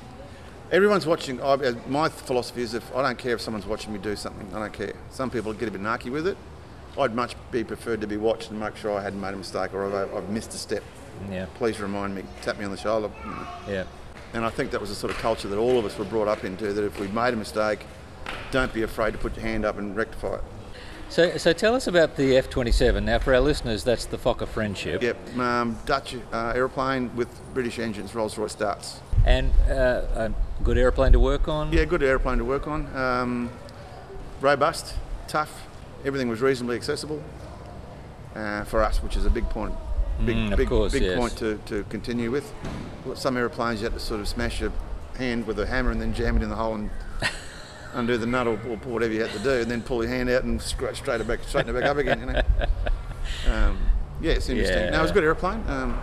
Everyone's 0.75 1.05
watching. 1.07 1.39
I, 1.39 1.53
uh, 1.53 1.73
my 1.87 2.09
philosophy 2.09 2.61
is 2.61 2.73
if 2.73 2.93
I 2.93 3.01
don't 3.01 3.17
care 3.17 3.33
if 3.35 3.39
someone's 3.39 3.65
watching 3.65 3.93
me 3.93 3.99
do 3.99 4.13
something, 4.17 4.45
I 4.53 4.59
don't 4.59 4.73
care. 4.73 4.93
Some 5.09 5.29
people 5.29 5.53
get 5.53 5.69
a 5.69 5.71
bit 5.71 5.79
narky 5.79 6.11
with 6.11 6.27
it. 6.27 6.35
I'd 6.99 7.15
much 7.15 7.37
be 7.49 7.63
preferred 7.63 8.01
to 8.01 8.07
be 8.07 8.17
watched 8.17 8.51
and 8.51 8.59
make 8.59 8.75
sure 8.75 8.91
I 8.91 9.01
hadn't 9.01 9.21
made 9.21 9.33
a 9.33 9.37
mistake 9.37 9.73
or 9.73 9.85
I've, 9.85 10.13
I've 10.13 10.29
missed 10.29 10.53
a 10.53 10.57
step. 10.57 10.83
Yeah, 11.31 11.45
Please 11.55 11.79
remind 11.79 12.13
me, 12.13 12.23
tap 12.41 12.59
me 12.59 12.65
on 12.65 12.71
the 12.71 12.77
shoulder. 12.77 13.09
yeah, 13.69 13.85
And 14.33 14.43
I 14.43 14.49
think 14.49 14.71
that 14.71 14.81
was 14.81 14.89
the 14.89 14.97
sort 14.97 15.13
of 15.13 15.17
culture 15.19 15.47
that 15.47 15.57
all 15.57 15.79
of 15.79 15.85
us 15.85 15.97
were 15.97 16.03
brought 16.03 16.27
up 16.27 16.43
into. 16.43 16.73
That 16.73 16.83
if 16.83 16.99
we 16.99 17.07
made 17.07 17.33
a 17.33 17.37
mistake, 17.37 17.85
don't 18.51 18.73
be 18.73 18.81
afraid 18.81 19.11
to 19.11 19.17
put 19.17 19.33
your 19.37 19.45
hand 19.45 19.63
up 19.63 19.77
and 19.77 19.95
rectify 19.95 20.35
it. 20.35 20.43
So, 21.09 21.37
so 21.37 21.53
tell 21.53 21.75
us 21.75 21.87
about 21.87 22.17
the 22.17 22.35
F 22.35 22.49
27. 22.49 23.05
Now, 23.05 23.19
for 23.19 23.33
our 23.33 23.39
listeners, 23.39 23.83
that's 23.83 24.05
the 24.05 24.17
Fokker 24.17 24.47
Friendship. 24.47 25.01
Yep, 25.01 25.37
um, 25.37 25.77
Dutch 25.85 26.15
uh, 26.33 26.51
aeroplane 26.55 27.15
with 27.15 27.29
British 27.53 27.79
engines, 27.79 28.13
Rolls 28.15 28.37
Royce 28.37 28.55
darts. 28.55 28.99
And 29.25 29.51
uh, 29.69 30.01
a 30.15 30.33
good 30.63 30.77
aeroplane 30.77 31.13
to 31.13 31.19
work 31.19 31.47
on? 31.47 31.71
Yeah, 31.71 31.85
good 31.85 32.03
aeroplane 32.03 32.39
to 32.39 32.45
work 32.45 32.67
on. 32.67 32.93
Um, 32.95 33.49
robust, 34.41 34.95
tough, 35.27 35.67
everything 36.03 36.27
was 36.27 36.41
reasonably 36.41 36.75
accessible 36.75 37.23
uh, 38.35 38.63
for 38.65 38.83
us, 38.83 39.01
which 39.01 39.15
is 39.15 39.25
a 39.25 39.29
big 39.29 39.47
point. 39.49 39.73
Big, 40.25 40.35
Mm, 40.35 40.51
of 40.53 40.57
big, 40.57 40.69
course, 40.69 40.93
big 40.93 41.03
yes. 41.03 41.17
point 41.17 41.35
to, 41.37 41.57
to 41.65 41.83
continue 41.89 42.31
with. 42.31 42.51
Some 43.15 43.35
aeroplanes 43.37 43.81
you 43.81 43.85
had 43.85 43.93
to 43.93 43.99
sort 43.99 44.21
of 44.21 44.27
smash 44.27 44.61
your 44.61 44.71
hand 45.17 45.45
with 45.45 45.59
a 45.59 45.65
hammer 45.65 45.91
and 45.91 46.01
then 46.01 46.13
jam 46.13 46.37
it 46.37 46.43
in 46.43 46.49
the 46.49 46.55
hole 46.55 46.75
and 46.75 46.89
undo 47.95 48.17
the 48.17 48.25
nut 48.27 48.47
or, 48.47 48.53
or 48.67 48.77
whatever 48.77 49.13
you 49.13 49.21
had 49.21 49.31
to 49.31 49.39
do, 49.39 49.51
and 49.61 49.71
then 49.71 49.81
pull 49.81 50.03
your 50.03 50.11
hand 50.13 50.29
out 50.29 50.43
and 50.43 50.61
scratch 50.61 50.97
straight 50.97 51.21
it 51.21 51.27
back, 51.27 51.39
straighten 51.43 51.75
it 51.75 51.79
back 51.79 51.89
up 51.89 51.97
again. 51.97 52.19
You 52.19 52.25
know. 52.27 52.41
Um, 53.49 53.79
yeah, 54.21 54.33
it's 54.33 54.49
interesting. 54.49 54.91
No, 54.91 54.99
it 54.99 55.01
was 55.01 55.11
a 55.11 55.13
good 55.13 55.23
aeroplane. 55.23 55.63
Um, 55.67 55.99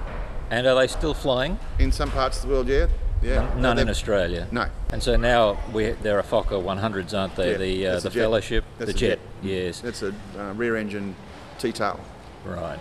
And 0.51 0.67
are 0.67 0.75
they 0.75 0.87
still 0.89 1.15
flying? 1.15 1.59
in 1.79 1.93
some 1.93 2.11
parts 2.11 2.43
of 2.43 2.49
the 2.49 2.55
world, 2.55 2.69
yeah, 2.69 2.89
yeah. 3.23 3.49
None 3.57 3.79
in 3.79 3.89
Australia. 3.89 4.49
No. 4.51 4.67
And 4.93 5.01
so 5.03 5.15
now 5.17 5.59
we, 5.73 5.91
there 5.91 6.17
are 6.17 6.21
a 6.21 6.25
Fokker 6.25 6.61
100s, 6.63 7.17
aren't 7.17 7.37
they? 7.37 7.53
Yeah, 7.53 7.57
the 7.59 7.87
uh, 7.87 8.01
the. 8.01 8.11
Fellowship, 8.11 8.65
That's 8.79 8.93
the 8.93 8.99
jet. 8.99 9.09
jet. 9.09 9.51
Yes, 9.51 9.81
That's 9.81 10.03
a 10.03 10.13
uh, 10.37 10.53
rear 10.55 10.77
engine 10.77 11.15
T-tail. 11.59 11.99
right. 12.45 12.79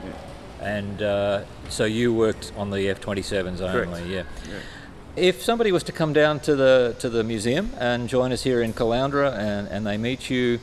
And 0.59 1.01
uh, 1.01 1.43
so 1.69 1.85
you 1.85 2.13
worked 2.13 2.51
on 2.57 2.69
the 2.71 2.89
F-27s 2.89 3.59
Correct. 3.59 3.87
only, 3.87 4.13
yeah. 4.13 4.23
Yeah. 4.47 4.55
If 5.17 5.41
somebody 5.41 5.73
was 5.73 5.83
to 5.83 5.91
come 5.91 6.13
down 6.13 6.39
to 6.41 6.55
the 6.55 6.95
to 6.99 7.09
the 7.09 7.21
museum 7.21 7.71
and 7.77 8.07
join 8.07 8.31
us 8.31 8.43
here 8.43 8.61
in 8.61 8.71
Caloundra 8.71 9.37
and, 9.37 9.67
and 9.67 9.85
they 9.85 9.97
meet 9.97 10.29
you, 10.29 10.59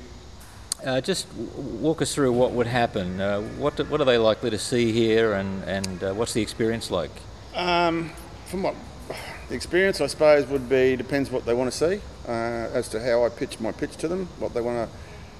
uh, 0.87 1.03
just 1.03 1.31
walk 1.35 2.01
us 2.01 2.15
through 2.15 2.33
what 2.33 2.53
would 2.53 2.67
happen. 2.67 3.21
Uh, 3.21 3.43
what 3.59 3.77
do, 3.77 3.85
what 3.85 4.01
are 4.01 4.07
they 4.07 4.17
likely 4.17 4.49
to 4.49 4.59
see 4.59 4.91
here, 4.91 5.35
and 5.35 5.63
and 5.65 6.03
uh, 6.03 6.15
what's 6.15 6.33
the 6.33 6.41
experience 6.41 6.91
like? 6.91 7.11
Um, 7.55 8.11
from 8.47 8.63
what 8.63 8.75
the 9.51 9.55
experience, 9.55 10.01
I 10.01 10.07
suppose, 10.07 10.47
would 10.47 10.67
be 10.67 10.97
depends 10.97 11.31
what 11.31 11.45
they 11.45 11.53
want 11.53 11.71
to 11.71 11.77
see 11.77 12.01
uh, 12.27 12.73
as 12.73 12.89
to 12.89 13.05
how 13.05 13.27
I 13.27 13.29
pitch 13.29 13.61
my 13.61 13.73
pitch 13.73 13.99
to 13.99 14.09
them. 14.09 14.31
What 14.39 14.55
they 14.55 14.63
want 14.63 14.89
to. 14.89 14.97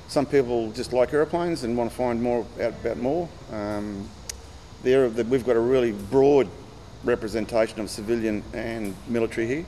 Some 0.09 0.27
people 0.27 0.71
just 0.73 0.93
like 0.93 1.15
aeroplanes 1.15 1.65
and 1.65 1.79
want 1.79 1.91
to 1.91 1.97
find 1.97 2.23
more 2.23 2.47
out 2.61 2.75
about 2.83 2.99
more. 2.99 3.27
Um, 3.53 4.11
there, 4.83 5.09
the, 5.09 5.25
we've 5.25 5.47
got 5.47 5.57
a 5.57 5.61
really 5.61 5.93
broad 5.93 6.49
representation 7.05 7.81
of 7.81 7.91
civilian 7.91 8.43
and 8.53 8.95
military 9.07 9.47
here. 9.47 9.67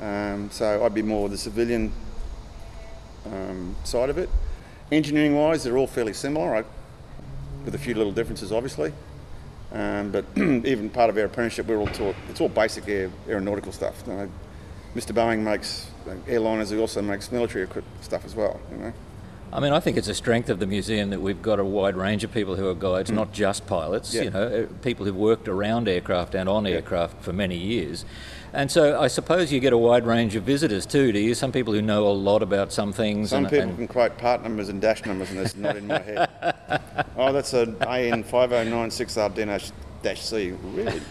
Um, 0.00 0.50
so 0.50 0.84
I'd 0.84 0.94
be 0.94 1.02
more 1.02 1.28
the 1.28 1.38
civilian 1.38 1.92
um, 3.26 3.76
side 3.84 4.10
of 4.10 4.18
it. 4.18 4.28
Engineering 4.90 5.34
wise, 5.34 5.64
they're 5.64 5.78
all 5.78 5.86
fairly 5.86 6.12
similar, 6.12 6.64
with 7.64 7.74
a 7.74 7.78
few 7.78 7.94
little 7.94 8.12
differences, 8.12 8.52
obviously. 8.52 8.92
Um, 9.72 10.10
but 10.10 10.24
even 10.36 10.90
part 10.90 11.08
of 11.08 11.16
our 11.16 11.24
apprenticeship, 11.24 11.66
we're 11.66 11.78
all 11.78 11.86
taught 11.86 12.14
it's 12.28 12.40
all 12.40 12.48
basic 12.48 12.88
aeronautical 12.88 13.72
stuff. 13.72 14.02
You 14.06 14.12
know, 14.12 14.30
Mr. 14.94 15.14
Boeing 15.14 15.40
makes 15.40 15.88
uh, 16.06 16.14
airliners, 16.26 16.70
he 16.70 16.78
also 16.78 17.00
makes 17.00 17.32
military 17.32 17.64
equipment 17.64 18.04
stuff 18.04 18.24
as 18.24 18.34
well. 18.34 18.60
You 18.70 18.76
know, 18.78 18.92
I 19.52 19.60
mean, 19.60 19.74
I 19.74 19.80
think 19.80 19.98
it's 19.98 20.08
a 20.08 20.14
strength 20.14 20.48
of 20.48 20.60
the 20.60 20.66
museum 20.66 21.10
that 21.10 21.20
we've 21.20 21.42
got 21.42 21.58
a 21.60 21.64
wide 21.64 21.94
range 21.94 22.24
of 22.24 22.32
people 22.32 22.56
who 22.56 22.68
are 22.68 22.74
guides, 22.74 23.10
not 23.10 23.32
just 23.32 23.66
pilots. 23.66 24.12
Mm. 24.12 24.14
Yeah. 24.14 24.22
You 24.22 24.30
know, 24.30 24.46
uh, 24.46 24.66
people 24.82 25.04
who've 25.04 25.14
worked 25.14 25.46
around 25.46 25.88
aircraft 25.88 26.34
and 26.34 26.48
on 26.48 26.66
aircraft 26.66 27.22
for 27.22 27.34
many 27.34 27.56
years. 27.56 28.06
And 28.54 28.70
so 28.70 28.98
I 29.00 29.08
suppose 29.08 29.52
you 29.52 29.60
get 29.60 29.74
a 29.74 29.78
wide 29.78 30.06
range 30.06 30.36
of 30.36 30.44
visitors 30.44 30.86
too, 30.86 31.12
do 31.12 31.18
you? 31.18 31.34
Some 31.34 31.52
people 31.52 31.74
who 31.74 31.82
know 31.82 32.06
a 32.06 32.12
lot 32.12 32.42
about 32.42 32.72
some 32.72 32.92
things. 32.92 33.30
some 33.30 33.44
and, 33.44 33.50
people 33.50 33.68
and- 33.68 33.76
can 33.76 33.88
quote 33.88 34.16
part 34.16 34.42
numbers 34.42 34.70
and 34.70 34.80
dash 34.80 35.04
numbers, 35.04 35.30
and 35.30 35.40
it's 35.40 35.56
not 35.56 35.76
in 35.76 35.86
my 35.86 36.00
head. 36.00 36.28
oh, 37.16 37.32
that's 37.32 37.52
an 37.52 37.76
AN 37.82 38.24
five 38.24 38.52
oh 38.52 38.64
nine 38.64 38.90
six 38.90 39.18
R 39.18 39.28
dash 39.28 39.70
dash 40.02 40.22
C. 40.22 40.52
Really 40.52 41.00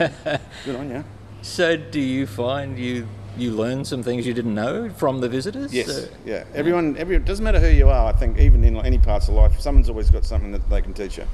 good 0.65 0.75
on 0.75 0.89
you. 0.89 1.03
So 1.43 1.77
do 1.77 1.99
you 1.99 2.27
find 2.27 2.77
you 2.77 3.07
you 3.37 3.51
learn 3.51 3.85
some 3.85 4.03
things 4.03 4.25
you 4.27 4.33
didn't 4.33 4.53
know 4.55 4.89
from 4.89 5.21
the 5.21 5.29
visitors? 5.29 5.73
Yes, 5.73 5.89
Uh, 5.89 6.07
yeah. 6.25 6.43
Everyone, 6.53 6.97
every 6.97 7.15
it 7.15 7.25
doesn't 7.25 7.43
matter 7.43 7.59
who 7.59 7.67
you 7.69 7.89
are. 7.89 8.07
I 8.07 8.11
think 8.13 8.37
even 8.39 8.63
in 8.63 8.75
any 8.77 8.97
parts 8.97 9.27
of 9.27 9.33
life, 9.35 9.59
someone's 9.59 9.89
always 9.89 10.09
got 10.09 10.25
something 10.25 10.51
that 10.51 10.69
they 10.69 10.81
can 10.81 10.93
teach 10.93 11.17
you. 11.17 11.25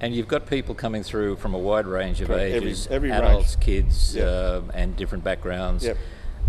and 0.00 0.12
you've 0.16 0.26
got 0.26 0.46
people 0.46 0.74
coming 0.74 1.04
through 1.04 1.36
from 1.36 1.54
a 1.54 1.58
wide 1.58 1.86
range 1.86 2.20
of 2.20 2.26
Correct, 2.26 2.52
every- 2.54 2.68
ages, 2.70 2.88
every 2.90 3.10
range. 3.12 3.22
adults, 3.22 3.54
kids, 3.56 4.16
Yep. 4.16 4.26
uh, 4.26 4.60
and 4.74 4.96
different 4.96 5.22
backgrounds. 5.22 5.84
Yep. 5.84 5.96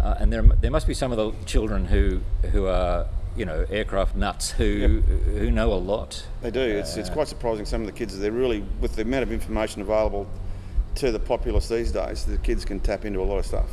Uh, 0.02 0.16
and 0.20 0.34
there, 0.34 0.42
there 0.60 0.72
must 0.72 0.88
be 0.88 0.96
some 0.96 1.12
of 1.12 1.18
the 1.20 1.32
children 1.46 1.86
who 1.86 2.22
who 2.52 2.66
are 2.66 3.06
you 3.38 3.46
know 3.46 3.64
aircraft 3.70 4.16
nuts 4.16 4.50
who 4.52 5.02
who 5.38 5.52
know 5.52 5.72
a 5.72 5.76
lot. 5.78 6.26
They 6.42 6.50
do. 6.50 6.62
It's, 6.62 6.98
it's 6.98 7.12
quite 7.12 7.28
surprising. 7.28 7.66
Some 7.66 7.82
of 7.82 7.86
the 7.86 7.94
kids, 7.94 8.18
they're 8.18 8.32
really, 8.32 8.64
with 8.82 8.96
the 8.96 9.04
amount 9.04 9.22
of 9.22 9.32
information 9.32 9.84
available 9.84 10.26
to 10.96 11.12
the 11.12 11.20
populace 11.20 11.68
these 11.68 11.92
days, 11.92 12.26
the 12.26 12.38
kids 12.40 12.66
can 12.66 12.80
tap 12.80 13.06
into 13.06 13.22
a 13.22 13.24
lot 13.32 13.38
of 13.38 13.46
stuff. 13.46 13.70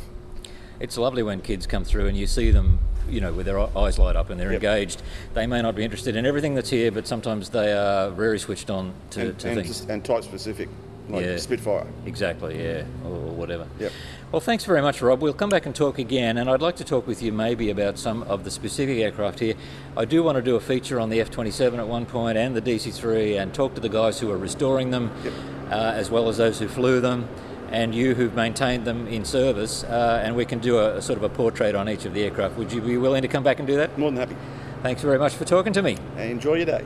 It's 0.81 0.97
lovely 0.97 1.21
when 1.21 1.41
kids 1.41 1.67
come 1.67 1.83
through 1.83 2.07
and 2.07 2.17
you 2.17 2.25
see 2.25 2.49
them, 2.49 2.79
you 3.07 3.21
know, 3.21 3.31
with 3.31 3.45
their 3.45 3.59
eyes 3.77 3.99
light 3.99 4.15
up 4.15 4.31
and 4.31 4.39
they're 4.39 4.51
Yep. 4.51 4.63
engaged. 4.63 5.03
They 5.35 5.45
may 5.45 5.61
not 5.61 5.75
be 5.75 5.83
interested 5.83 6.15
in 6.15 6.25
everything 6.25 6.55
that's 6.55 6.71
here, 6.71 6.91
but 6.91 7.05
sometimes 7.05 7.49
they 7.49 7.71
are 7.71 8.09
very 8.09 8.39
switched 8.39 8.71
on 8.71 8.93
to, 9.11 9.21
and, 9.21 9.39
to 9.39 9.47
and, 9.49 9.61
things. 9.61 9.85
and 9.87 10.03
type 10.03 10.23
specific, 10.23 10.69
like 11.07 11.23
Yeah. 11.23 11.37
Spitfire. 11.37 11.85
Exactly, 12.07 12.63
yeah, 12.63 12.81
or 13.05 13.11
whatever. 13.11 13.67
Yep. 13.79 13.91
Well, 14.31 14.39
thanks 14.39 14.63
very 14.65 14.81
much, 14.81 15.03
Rob. 15.03 15.21
We'll 15.21 15.33
come 15.33 15.49
back 15.49 15.67
and 15.67 15.75
talk 15.75 15.99
again, 15.99 16.37
and 16.39 16.49
I'd 16.49 16.61
like 16.63 16.77
to 16.77 16.83
talk 16.83 17.05
with 17.05 17.21
you 17.21 17.31
maybe 17.31 17.69
about 17.69 17.99
some 17.99 18.23
of 18.23 18.43
the 18.43 18.49
specific 18.49 18.97
aircraft 18.97 19.39
here. 19.39 19.53
I 19.95 20.05
do 20.05 20.23
want 20.23 20.37
to 20.37 20.41
do 20.41 20.55
a 20.55 20.59
feature 20.59 20.99
on 20.99 21.09
the 21.09 21.21
F 21.21 21.29
27 21.29 21.79
at 21.79 21.87
one 21.87 22.07
point 22.07 22.39
and 22.39 22.55
the 22.55 22.61
DC 22.61 22.91
3 22.91 23.37
and 23.37 23.53
talk 23.53 23.75
to 23.75 23.81
the 23.81 23.89
guys 23.89 24.19
who 24.19 24.31
are 24.31 24.37
restoring 24.37 24.89
them, 24.89 25.11
Yep. 25.23 25.33
uh, 25.69 25.75
as 25.95 26.09
well 26.09 26.27
as 26.27 26.37
those 26.37 26.57
who 26.57 26.67
flew 26.67 27.01
them. 27.01 27.27
And 27.71 27.95
you 27.95 28.15
who've 28.15 28.35
maintained 28.35 28.85
them 28.85 29.07
in 29.07 29.23
service, 29.23 29.83
uh, 29.85 30.21
and 30.23 30.35
we 30.35 30.45
can 30.45 30.59
do 30.59 30.77
a, 30.77 30.97
a 30.97 31.01
sort 31.01 31.17
of 31.17 31.23
a 31.23 31.29
portrait 31.29 31.73
on 31.73 31.87
each 31.87 32.05
of 32.05 32.13
the 32.13 32.23
aircraft. 32.23 32.57
Would 32.57 32.71
you 32.73 32.81
be 32.81 32.97
willing 32.97 33.21
to 33.21 33.27
come 33.27 33.43
back 33.43 33.59
and 33.59 33.67
do 33.67 33.77
that? 33.77 33.97
More 33.97 34.11
than 34.11 34.19
happy. 34.19 34.35
Thanks 34.83 35.01
very 35.01 35.17
much 35.17 35.33
for 35.35 35.45
talking 35.45 35.73
to 35.73 35.81
me. 35.81 35.97
And 36.17 36.31
enjoy 36.31 36.55
your 36.55 36.65
day. 36.65 36.83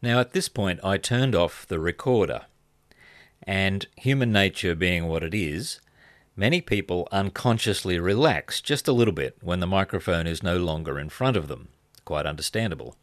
Now, 0.00 0.20
at 0.20 0.32
this 0.32 0.48
point, 0.48 0.80
I 0.82 0.96
turned 0.96 1.34
off 1.34 1.66
the 1.66 1.78
recorder. 1.78 2.46
And 3.42 3.86
human 3.96 4.32
nature 4.32 4.74
being 4.74 5.08
what 5.08 5.22
it 5.22 5.34
is, 5.34 5.80
many 6.36 6.60
people 6.60 7.08
unconsciously 7.10 7.98
relax 7.98 8.60
just 8.60 8.86
a 8.86 8.92
little 8.92 9.14
bit 9.14 9.36
when 9.40 9.60
the 9.60 9.66
microphone 9.66 10.26
is 10.26 10.42
no 10.42 10.56
longer 10.56 10.98
in 10.98 11.08
front 11.08 11.36
of 11.36 11.48
them. 11.48 11.68
Quite 12.04 12.26
understandable. 12.26 12.96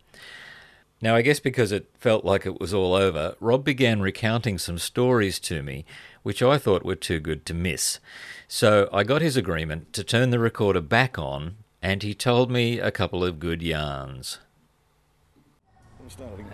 Now, 1.05 1.15
I 1.15 1.21
guess 1.21 1.39
because 1.39 1.71
it 1.71 1.91
felt 1.99 2.25
like 2.25 2.47
it 2.47 2.59
was 2.59 2.73
all 2.73 2.95
over, 2.95 3.35
Rob 3.39 3.63
began 3.63 4.01
recounting 4.01 4.57
some 4.57 4.79
stories 4.79 5.39
to 5.41 5.61
me 5.61 5.85
which 6.23 6.41
I 6.41 6.57
thought 6.57 6.83
were 6.83 6.95
too 6.95 7.19
good 7.19 7.45
to 7.45 7.53
miss. 7.53 7.99
So 8.47 8.89
I 8.91 9.03
got 9.03 9.21
his 9.21 9.37
agreement 9.37 9.93
to 9.93 10.03
turn 10.03 10.31
the 10.31 10.39
recorder 10.39 10.81
back 10.81 11.19
on, 11.19 11.57
and 11.79 12.01
he 12.01 12.15
told 12.15 12.49
me 12.49 12.79
a 12.79 12.89
couple 12.89 13.23
of 13.23 13.37
good 13.37 13.61
yarns. 13.61 14.39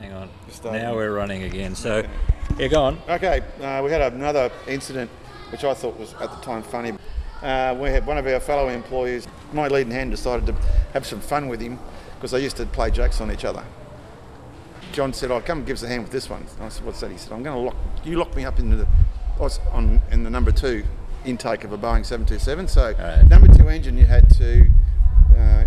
Hang 0.01 0.11
on. 0.11 0.29
Now 0.65 0.95
we're 0.95 1.15
running 1.15 1.43
again. 1.43 1.73
So, 1.73 2.05
yeah, 2.57 2.67
go 2.67 2.81
on. 2.83 2.99
Okay, 3.07 3.39
uh, 3.61 3.81
we 3.81 3.89
had 3.89 4.11
another 4.11 4.51
incident 4.67 5.09
which 5.53 5.63
I 5.63 5.73
thought 5.73 5.97
was 5.97 6.13
at 6.15 6.29
the 6.29 6.41
time 6.41 6.61
funny. 6.61 6.91
Uh, 7.41 7.77
we 7.79 7.89
had 7.89 8.05
one 8.05 8.17
of 8.17 8.27
our 8.27 8.41
fellow 8.41 8.67
employees, 8.67 9.29
my 9.53 9.69
leading 9.69 9.93
hand, 9.93 10.11
decided 10.11 10.45
to 10.47 10.53
have 10.91 11.05
some 11.05 11.21
fun 11.21 11.47
with 11.47 11.61
him 11.61 11.79
because 12.15 12.31
they 12.31 12.43
used 12.43 12.57
to 12.57 12.65
play 12.65 12.91
jokes 12.91 13.21
on 13.21 13.31
each 13.31 13.45
other. 13.45 13.63
John 14.91 15.13
said, 15.13 15.31
"I'll 15.31 15.41
come 15.41 15.59
and 15.59 15.67
give 15.67 15.75
us 15.77 15.83
a 15.83 15.87
hand 15.87 16.03
with 16.03 16.11
this 16.11 16.29
one." 16.29 16.45
And 16.57 16.65
I 16.65 16.69
said, 16.69 16.85
"What's 16.85 16.99
that?" 17.01 17.11
He 17.11 17.17
said, 17.17 17.31
"I'm 17.33 17.43
going 17.43 17.55
to 17.55 17.61
lock 17.61 17.75
you 18.03 18.17
lock 18.17 18.35
me 18.35 18.45
up 18.45 18.59
into 18.59 18.75
the 18.77 18.87
I 19.39 19.43
was 19.43 19.59
on 19.71 20.01
in 20.11 20.23
the 20.23 20.29
number 20.29 20.51
two 20.51 20.83
intake 21.25 21.63
of 21.63 21.71
a 21.71 21.77
Boeing 21.77 22.05
727. 22.05 22.67
So 22.67 22.93
Right. 22.97 23.27
number 23.29 23.47
two 23.53 23.69
engine, 23.69 23.97
you 23.97 24.05
had 24.05 24.29
to 24.37 24.65
uh, 25.37 25.63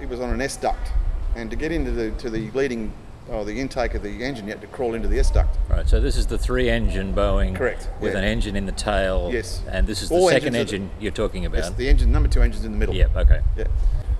it 0.00 0.08
was 0.08 0.20
on 0.20 0.30
an 0.30 0.40
S 0.40 0.56
duct, 0.56 0.92
and 1.34 1.50
to 1.50 1.56
get 1.56 1.72
into 1.72 1.90
the 1.90 2.10
to 2.12 2.30
the 2.30 2.50
leading 2.52 2.92
or 3.28 3.44
the 3.44 3.58
intake 3.60 3.94
of 3.94 4.02
the 4.04 4.22
engine, 4.22 4.44
you 4.46 4.52
had 4.52 4.60
to 4.60 4.68
crawl 4.68 4.94
into 4.94 5.08
the 5.08 5.18
S 5.18 5.30
duct. 5.30 5.58
Right, 5.68 5.88
so 5.88 5.98
this 6.00 6.16
is 6.16 6.26
the 6.28 6.38
three 6.38 6.70
engine 6.70 7.12
Boeing. 7.12 7.56
Correct, 7.56 7.88
With 8.00 8.12
yeah. 8.12 8.18
an 8.20 8.24
engine 8.24 8.54
in 8.54 8.66
the 8.66 8.72
tail. 8.72 9.30
Yes. 9.32 9.62
And 9.68 9.84
this 9.86 10.00
is 10.02 10.10
the 10.10 10.14
All 10.14 10.28
second 10.28 10.54
engines 10.54 10.72
are- 10.72 10.76
engine 10.76 10.90
you're 11.00 11.10
talking 11.12 11.44
about. 11.44 11.76
the 11.76 11.88
engine, 11.88 12.12
number 12.12 12.28
two 12.28 12.40
engine's 12.42 12.64
in 12.64 12.70
the 12.72 12.78
middle. 12.78 12.94
Yep, 12.94 13.16
okay. 13.16 13.40
Yeah. 13.56 13.64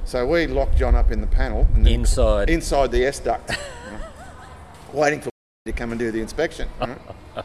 So 0.05 0.27
we 0.27 0.47
locked 0.49 0.77
John 0.77 0.95
up 0.97 1.11
in 1.13 1.21
the 1.21 1.27
panel. 1.29 1.69
And 1.75 1.85
then 1.87 1.93
Inside. 1.93 2.49
Inside 2.51 2.91
the 2.91 3.05
S 3.05 3.19
duct. 3.21 3.51
you 4.97 5.01
know, 5.01 5.05
waiting 5.05 5.21
for 5.21 5.31
to 5.67 5.73
come 5.73 5.93
and 5.93 5.99
do 5.99 6.11
the 6.11 6.21
inspection. 6.21 6.69
you 6.81 6.87
know. 6.87 7.45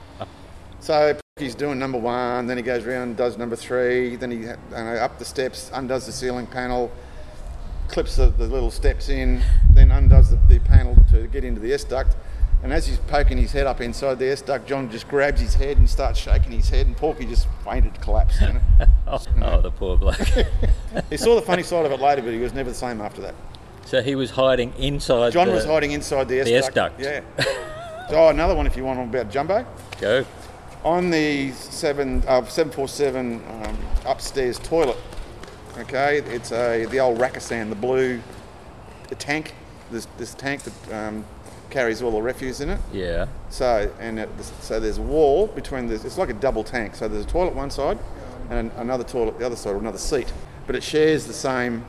so 0.79 1.17
he's 1.37 1.55
doing 1.55 1.79
number 1.79 1.97
one, 1.97 2.47
then 2.47 2.57
he 2.57 2.63
goes 2.63 2.85
around 2.85 3.09
and 3.09 3.17
does 3.17 3.37
number 3.37 3.55
three, 3.55 4.15
then 4.15 4.31
he 4.31 4.37
you 4.37 4.55
know, 4.71 4.95
up 4.95 5.17
the 5.19 5.25
steps, 5.25 5.71
undoes 5.73 6.05
the 6.05 6.11
ceiling 6.11 6.47
panel, 6.47 6.91
clips 7.87 8.15
the, 8.17 8.27
the 8.27 8.47
little 8.47 8.71
steps 8.71 9.09
in, 9.09 9.41
then 9.73 9.91
undoes 9.91 10.29
the, 10.29 10.39
the 10.47 10.59
panel 10.59 10.95
to 11.11 11.27
get 11.27 11.43
into 11.43 11.59
the 11.59 11.73
S 11.73 11.83
duct. 11.83 12.15
And 12.63 12.71
as 12.71 12.85
he's 12.85 12.99
poking 12.99 13.39
his 13.39 13.51
head 13.51 13.65
up 13.65 13.81
inside 13.81 14.19
the 14.19 14.27
S 14.27 14.43
duct, 14.43 14.67
John 14.67 14.91
just 14.91 15.07
grabs 15.07 15.41
his 15.41 15.55
head 15.55 15.77
and 15.77 15.89
starts 15.89 16.19
shaking 16.19 16.51
his 16.51 16.69
head, 16.69 16.85
and 16.85 16.95
Porky 16.95 17.25
just 17.25 17.47
fainted, 17.65 17.99
collapsed. 18.01 18.39
You 18.39 18.53
know? 18.53 18.61
Oh, 19.07 19.19
oh, 19.41 19.61
the 19.61 19.71
poor 19.71 19.97
bloke. 19.97 20.15
he 21.09 21.17
saw 21.17 21.33
the 21.33 21.41
funny 21.41 21.63
side 21.63 21.87
of 21.87 21.91
it 21.91 21.99
later, 21.99 22.21
but 22.21 22.33
he 22.33 22.39
was 22.39 22.53
never 22.53 22.69
the 22.69 22.75
same 22.75 23.01
after 23.01 23.21
that. 23.21 23.33
So 23.85 24.01
he 24.01 24.15
was 24.15 24.31
hiding 24.31 24.73
inside. 24.77 25.33
John 25.33 25.47
the, 25.47 25.53
was 25.53 25.65
hiding 25.65 25.91
inside 25.91 26.27
the 26.27 26.39
S 26.39 26.45
the 26.45 26.71
duct. 26.71 26.99
S-duct. 26.99 26.99
Yeah. 26.99 27.21
oh, 28.09 28.29
another 28.29 28.55
one 28.55 28.67
if 28.67 28.77
you 28.77 28.83
want 28.85 28.99
about 28.99 29.29
Jumbo. 29.29 29.65
Go. 29.99 30.25
On 30.83 31.09
the 31.09 31.51
seven 31.51 32.23
uh, 32.27 32.43
seven 32.45 32.71
four 32.71 32.87
seven 32.87 33.43
um, 33.63 33.77
upstairs 34.05 34.59
toilet. 34.59 34.97
Okay, 35.77 36.17
it's 36.19 36.51
a 36.51 36.85
the 36.85 36.99
old 36.99 37.17
Racasan, 37.17 37.69
the 37.69 37.75
blue 37.75 38.21
the 39.09 39.15
tank. 39.15 39.53
This 39.91 40.07
this 40.17 40.33
tank 40.33 40.63
that 40.63 40.93
um, 40.93 41.25
carries 41.69 42.01
all 42.01 42.11
the 42.11 42.21
refuse 42.21 42.61
in 42.61 42.69
it. 42.69 42.79
Yeah. 42.91 43.27
So 43.49 43.91
and 43.99 44.19
it, 44.19 44.29
so 44.61 44.79
there's 44.79 44.97
a 44.97 45.01
wall 45.01 45.47
between 45.47 45.87
the. 45.87 45.95
It's 45.95 46.17
like 46.17 46.29
a 46.29 46.33
double 46.33 46.63
tank. 46.63 46.95
So 46.95 47.07
there's 47.07 47.25
a 47.25 47.27
toilet 47.27 47.55
one 47.55 47.69
side, 47.69 47.99
and 48.49 48.71
another 48.77 49.03
toilet 49.03 49.37
the 49.37 49.45
other 49.45 49.55
side, 49.55 49.73
or 49.73 49.77
another 49.77 49.97
seat. 49.97 50.31
But 50.65 50.75
it 50.75 50.83
shares 50.83 51.25
the 51.27 51.33
same 51.33 51.85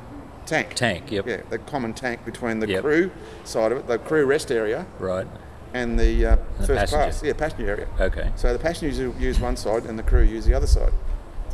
tank. 0.47 0.75
Tank. 0.75 1.11
Yep. 1.11 1.27
Yeah, 1.27 1.41
the 1.51 1.59
common 1.59 1.95
tank 1.95 2.25
between 2.25 2.61
the 2.61 2.69
Yep. 2.69 2.83
crew 2.83 3.11
side 3.45 3.73
of 3.73 3.79
it, 3.79 3.87
the 3.87 3.99
crew 3.99 4.25
rest 4.27 4.51
area, 4.51 4.87
Right. 4.99 5.27
and 5.75 5.99
the, 5.99 6.27
uh, 6.27 6.37
the 6.59 6.67
first 6.67 6.79
passenger. 6.79 6.97
class. 6.97 7.23
Yeah, 7.23 7.33
passenger 7.35 7.69
area. 7.71 7.87
Okay. 8.01 8.31
So 8.37 8.53
the 8.53 8.59
passengers 8.59 8.99
use 8.99 9.41
one 9.41 9.57
side 9.57 9.85
and 9.85 9.99
the 9.99 10.03
crew 10.03 10.23
use 10.23 10.45
the 10.47 10.55
other 10.55 10.67
side. 10.67 10.93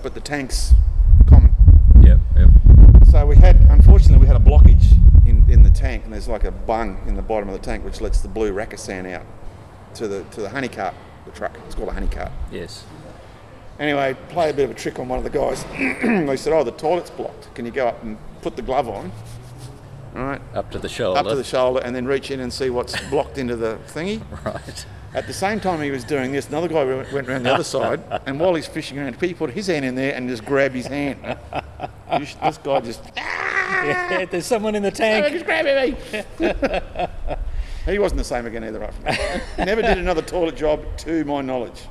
But 0.03 0.15
the 0.15 0.21
tank's 0.21 0.75
common. 1.29 1.53
Yep. 2.03 2.19
Yep. 2.37 2.49
So 3.11 3.27
we 3.27 3.37
had, 3.37 3.57
unfortunately, 3.71 4.19
we 4.19 4.27
had 4.27 4.37
a 4.37 4.45
blockage 4.45 4.93
in, 5.27 5.45
in 5.49 5.63
the 5.63 5.71
tank, 5.71 6.05
and 6.05 6.13
there's 6.13 6.29
like 6.29 6.45
a 6.45 6.51
bung 6.51 6.99
in 7.07 7.15
the 7.17 7.23
bottom 7.23 7.49
of 7.49 7.55
the 7.55 7.65
tank 7.65 7.85
which 7.85 8.01
lets 8.01 8.21
the 8.21 8.29
blue 8.29 8.53
Racasan 8.53 9.11
out 9.13 9.25
to 9.95 10.07
the 10.07 10.23
to 10.33 10.41
the 10.43 10.51
honey 10.51 10.69
cart, 10.69 10.95
the 11.25 11.31
truck. 11.33 11.57
It's 11.67 11.75
called 11.75 11.89
a 11.89 11.93
honey 11.93 12.07
cart. 12.09 12.31
Yes. 12.53 12.85
Anyway, 13.81 14.17
play 14.29 14.51
a 14.51 14.53
bit 14.53 14.65
of 14.65 14.71
a 14.73 14.75
trick 14.75 14.99
on 14.99 15.09
one 15.09 15.19
of 15.19 15.25
the 15.25 15.31
guys. 15.31 15.65
they 16.03 16.37
said, 16.37 16.53
"Oh, 16.53 16.65
the 16.65 16.73
toilet's 16.73 17.11
blocked. 17.11 17.53
Can 17.55 17.65
you 17.65 17.71
go 17.71 17.87
up 17.89 18.03
and 18.03 18.19
put 18.43 18.57
the 18.57 18.63
glove 18.63 18.89
on?" 18.89 19.13
All 20.17 20.25
right, 20.25 20.41
Up 20.55 20.71
to 20.73 20.79
the 20.79 20.89
shoulder. 20.89 21.21
up 21.21 21.27
to 21.29 21.35
the 21.37 21.45
shoulder, 21.45 21.81
and 21.85 21.95
then 21.95 22.07
reach 22.07 22.31
in 22.31 22.41
and 22.41 22.53
see 22.53 22.71
what's 22.71 22.99
blocked 23.11 23.39
into 23.39 23.57
the 23.57 23.79
thingy. 23.89 24.23
Right. 24.45 24.87
At 25.15 25.27
the 25.27 25.33
same 25.33 25.61
time 25.61 25.81
he 25.81 25.91
was 25.91 26.03
doing 26.05 26.33
this, 26.33 26.49
another 26.49 26.69
guy 26.69 26.85
went 26.85 27.29
around 27.29 27.43
the 27.45 27.53
other 27.55 27.65
side, 27.65 28.01
and 28.27 28.41
while 28.41 28.55
he's 28.55 28.67
fishing 28.67 28.99
around, 28.99 29.21
he 29.21 29.35
put 29.35 29.51
his 29.51 29.67
hand 29.69 29.85
in 29.85 29.95
there 29.95 30.15
and 30.15 30.29
just 30.29 30.45
grabbed 30.45 30.75
his 30.75 30.87
hand. 30.87 31.19
This 32.19 32.35
this 32.35 32.59
guy 32.59 32.81
just, 32.81 33.01
Yeah, 33.17 34.25
there's 34.31 34.47
someone 34.47 34.75
in 34.75 34.83
the 34.83 34.89
"Oh, 34.89 34.93
tank. 34.93 35.33
just 35.33 35.45
grabbing 35.45 35.93
me. 35.93 35.97
he 37.87 37.99
wasn't 37.99 38.19
the 38.19 38.25
same 38.25 38.47
again 38.47 38.65
either. 38.65 38.83
After. 38.85 39.65
Never 39.65 39.83
did 39.83 39.99
another 39.99 40.23
toilet 40.23 40.57
job, 40.57 40.85
to 40.99 41.25
my 41.25 41.43
knowledge. 41.43 41.83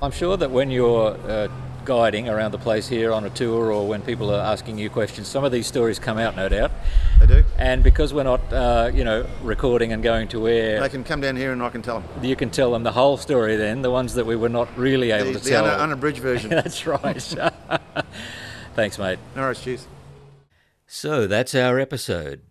I'm 0.00 0.12
sure 0.12 0.36
that 0.36 0.50
when 0.50 0.70
you're 0.70 1.16
uh, 1.28 1.48
guiding 1.84 2.28
around 2.28 2.52
the 2.52 2.58
place 2.58 2.88
here 2.88 3.12
on 3.12 3.24
a 3.24 3.30
tour 3.30 3.72
or 3.72 3.86
when 3.88 4.02
people 4.02 4.30
are 4.34 4.40
asking 4.40 4.78
you 4.78 4.88
questions, 4.90 5.28
some 5.28 5.44
of 5.44 5.52
these 5.52 5.66
stories 5.66 5.98
come 5.98 6.18
out, 6.18 6.36
no 6.36 6.48
doubt. 6.48 6.70
They 7.20 7.26
do. 7.26 7.44
And 7.58 7.82
because 7.82 8.12
we're 8.14 8.22
not, 8.22 8.40
uh, 8.52 8.90
you 8.94 9.04
know, 9.04 9.26
recording 9.42 9.92
and 9.92 10.02
going 10.02 10.28
to 10.28 10.48
air, 10.48 10.80
They 10.80 10.88
can 10.88 11.04
come 11.04 11.20
down 11.20 11.36
here 11.36 11.52
and 11.52 11.62
I 11.62 11.68
can 11.70 11.82
tell 11.82 12.00
them. 12.00 12.24
you 12.24 12.36
can 12.36 12.50
tell 12.50 12.72
them 12.72 12.82
the 12.82 12.92
whole 12.92 13.16
story 13.16 13.56
then, 13.56 13.82
the 13.82 13.90
ones 13.90 14.14
that 14.14 14.26
we 14.26 14.36
were 14.36 14.48
not 14.48 14.68
really 14.76 15.10
able 15.10 15.32
The, 15.32 15.38
to 15.38 15.44
the 15.44 15.50
tell. 15.50 15.64
un- 15.66 15.80
unabridged 15.80 16.18
version. 16.20 16.50
That's 16.50 16.86
right. 16.86 17.16
Thanks, 18.74 18.98
mate. 18.98 19.18
no 19.36 19.42
worries, 19.42 19.60
cheers. 19.60 19.86
So 20.86 21.26
that's 21.26 21.54
our 21.54 21.78
episode. 21.78 22.42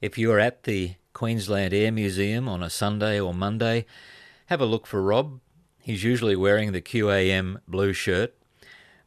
If 0.00 0.18
you're 0.18 0.38
at 0.38 0.64
the 0.64 0.94
Queensland 1.12 1.72
Air 1.74 1.90
Museum 1.92 2.48
on 2.48 2.62
a 2.62 2.70
Sunday 2.70 3.18
or 3.20 3.32
Monday, 3.34 3.86
have 4.46 4.60
a 4.60 4.66
look 4.66 4.86
for 4.86 5.02
Rob. 5.02 5.40
He's 5.80 6.04
usually 6.04 6.36
wearing 6.36 6.72
the 6.72 6.80
QAM 6.82 7.60
blue 7.66 7.92
shirt, 7.92 8.34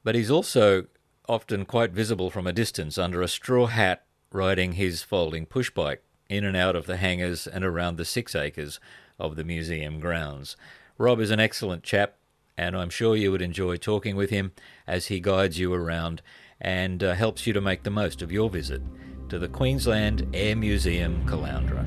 but 0.03 0.15
he's 0.15 0.31
also 0.31 0.85
often 1.27 1.65
quite 1.65 1.91
visible 1.91 2.29
from 2.29 2.47
a 2.47 2.53
distance 2.53 2.97
under 2.97 3.21
a 3.21 3.27
straw 3.27 3.67
hat 3.67 4.03
riding 4.31 4.73
his 4.73 5.03
folding 5.03 5.45
push 5.45 5.69
bike 5.69 6.03
in 6.29 6.43
and 6.43 6.55
out 6.55 6.75
of 6.75 6.85
the 6.85 6.97
hangars 6.97 7.47
and 7.47 7.63
around 7.63 7.97
the 7.97 8.05
six 8.05 8.35
acres 8.35 8.79
of 9.19 9.35
the 9.35 9.43
museum 9.43 9.99
grounds. 9.99 10.55
Rob 10.97 11.19
is 11.19 11.31
an 11.31 11.39
excellent 11.39 11.83
chap, 11.83 12.15
and 12.57 12.75
I'm 12.75 12.89
sure 12.89 13.15
you 13.15 13.31
would 13.31 13.41
enjoy 13.41 13.77
talking 13.77 14.15
with 14.15 14.29
him 14.29 14.51
as 14.85 15.07
he 15.07 15.19
guides 15.19 15.57
you 15.57 15.73
around 15.73 16.21
and 16.61 17.03
uh, 17.03 17.13
helps 17.13 17.47
you 17.47 17.53
to 17.53 17.61
make 17.61 17.83
the 17.83 17.89
most 17.89 18.21
of 18.21 18.31
your 18.31 18.49
visit 18.49 18.81
to 19.29 19.39
the 19.39 19.47
Queensland 19.47 20.27
Air 20.33 20.55
Museum 20.55 21.25
Caloundra. 21.25 21.85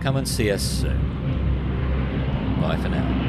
Come 0.00 0.16
and 0.16 0.28
see 0.28 0.50
us 0.50 0.62
soon. 0.62 1.00
Bye 2.60 2.78
for 2.80 2.88
now. 2.88 3.25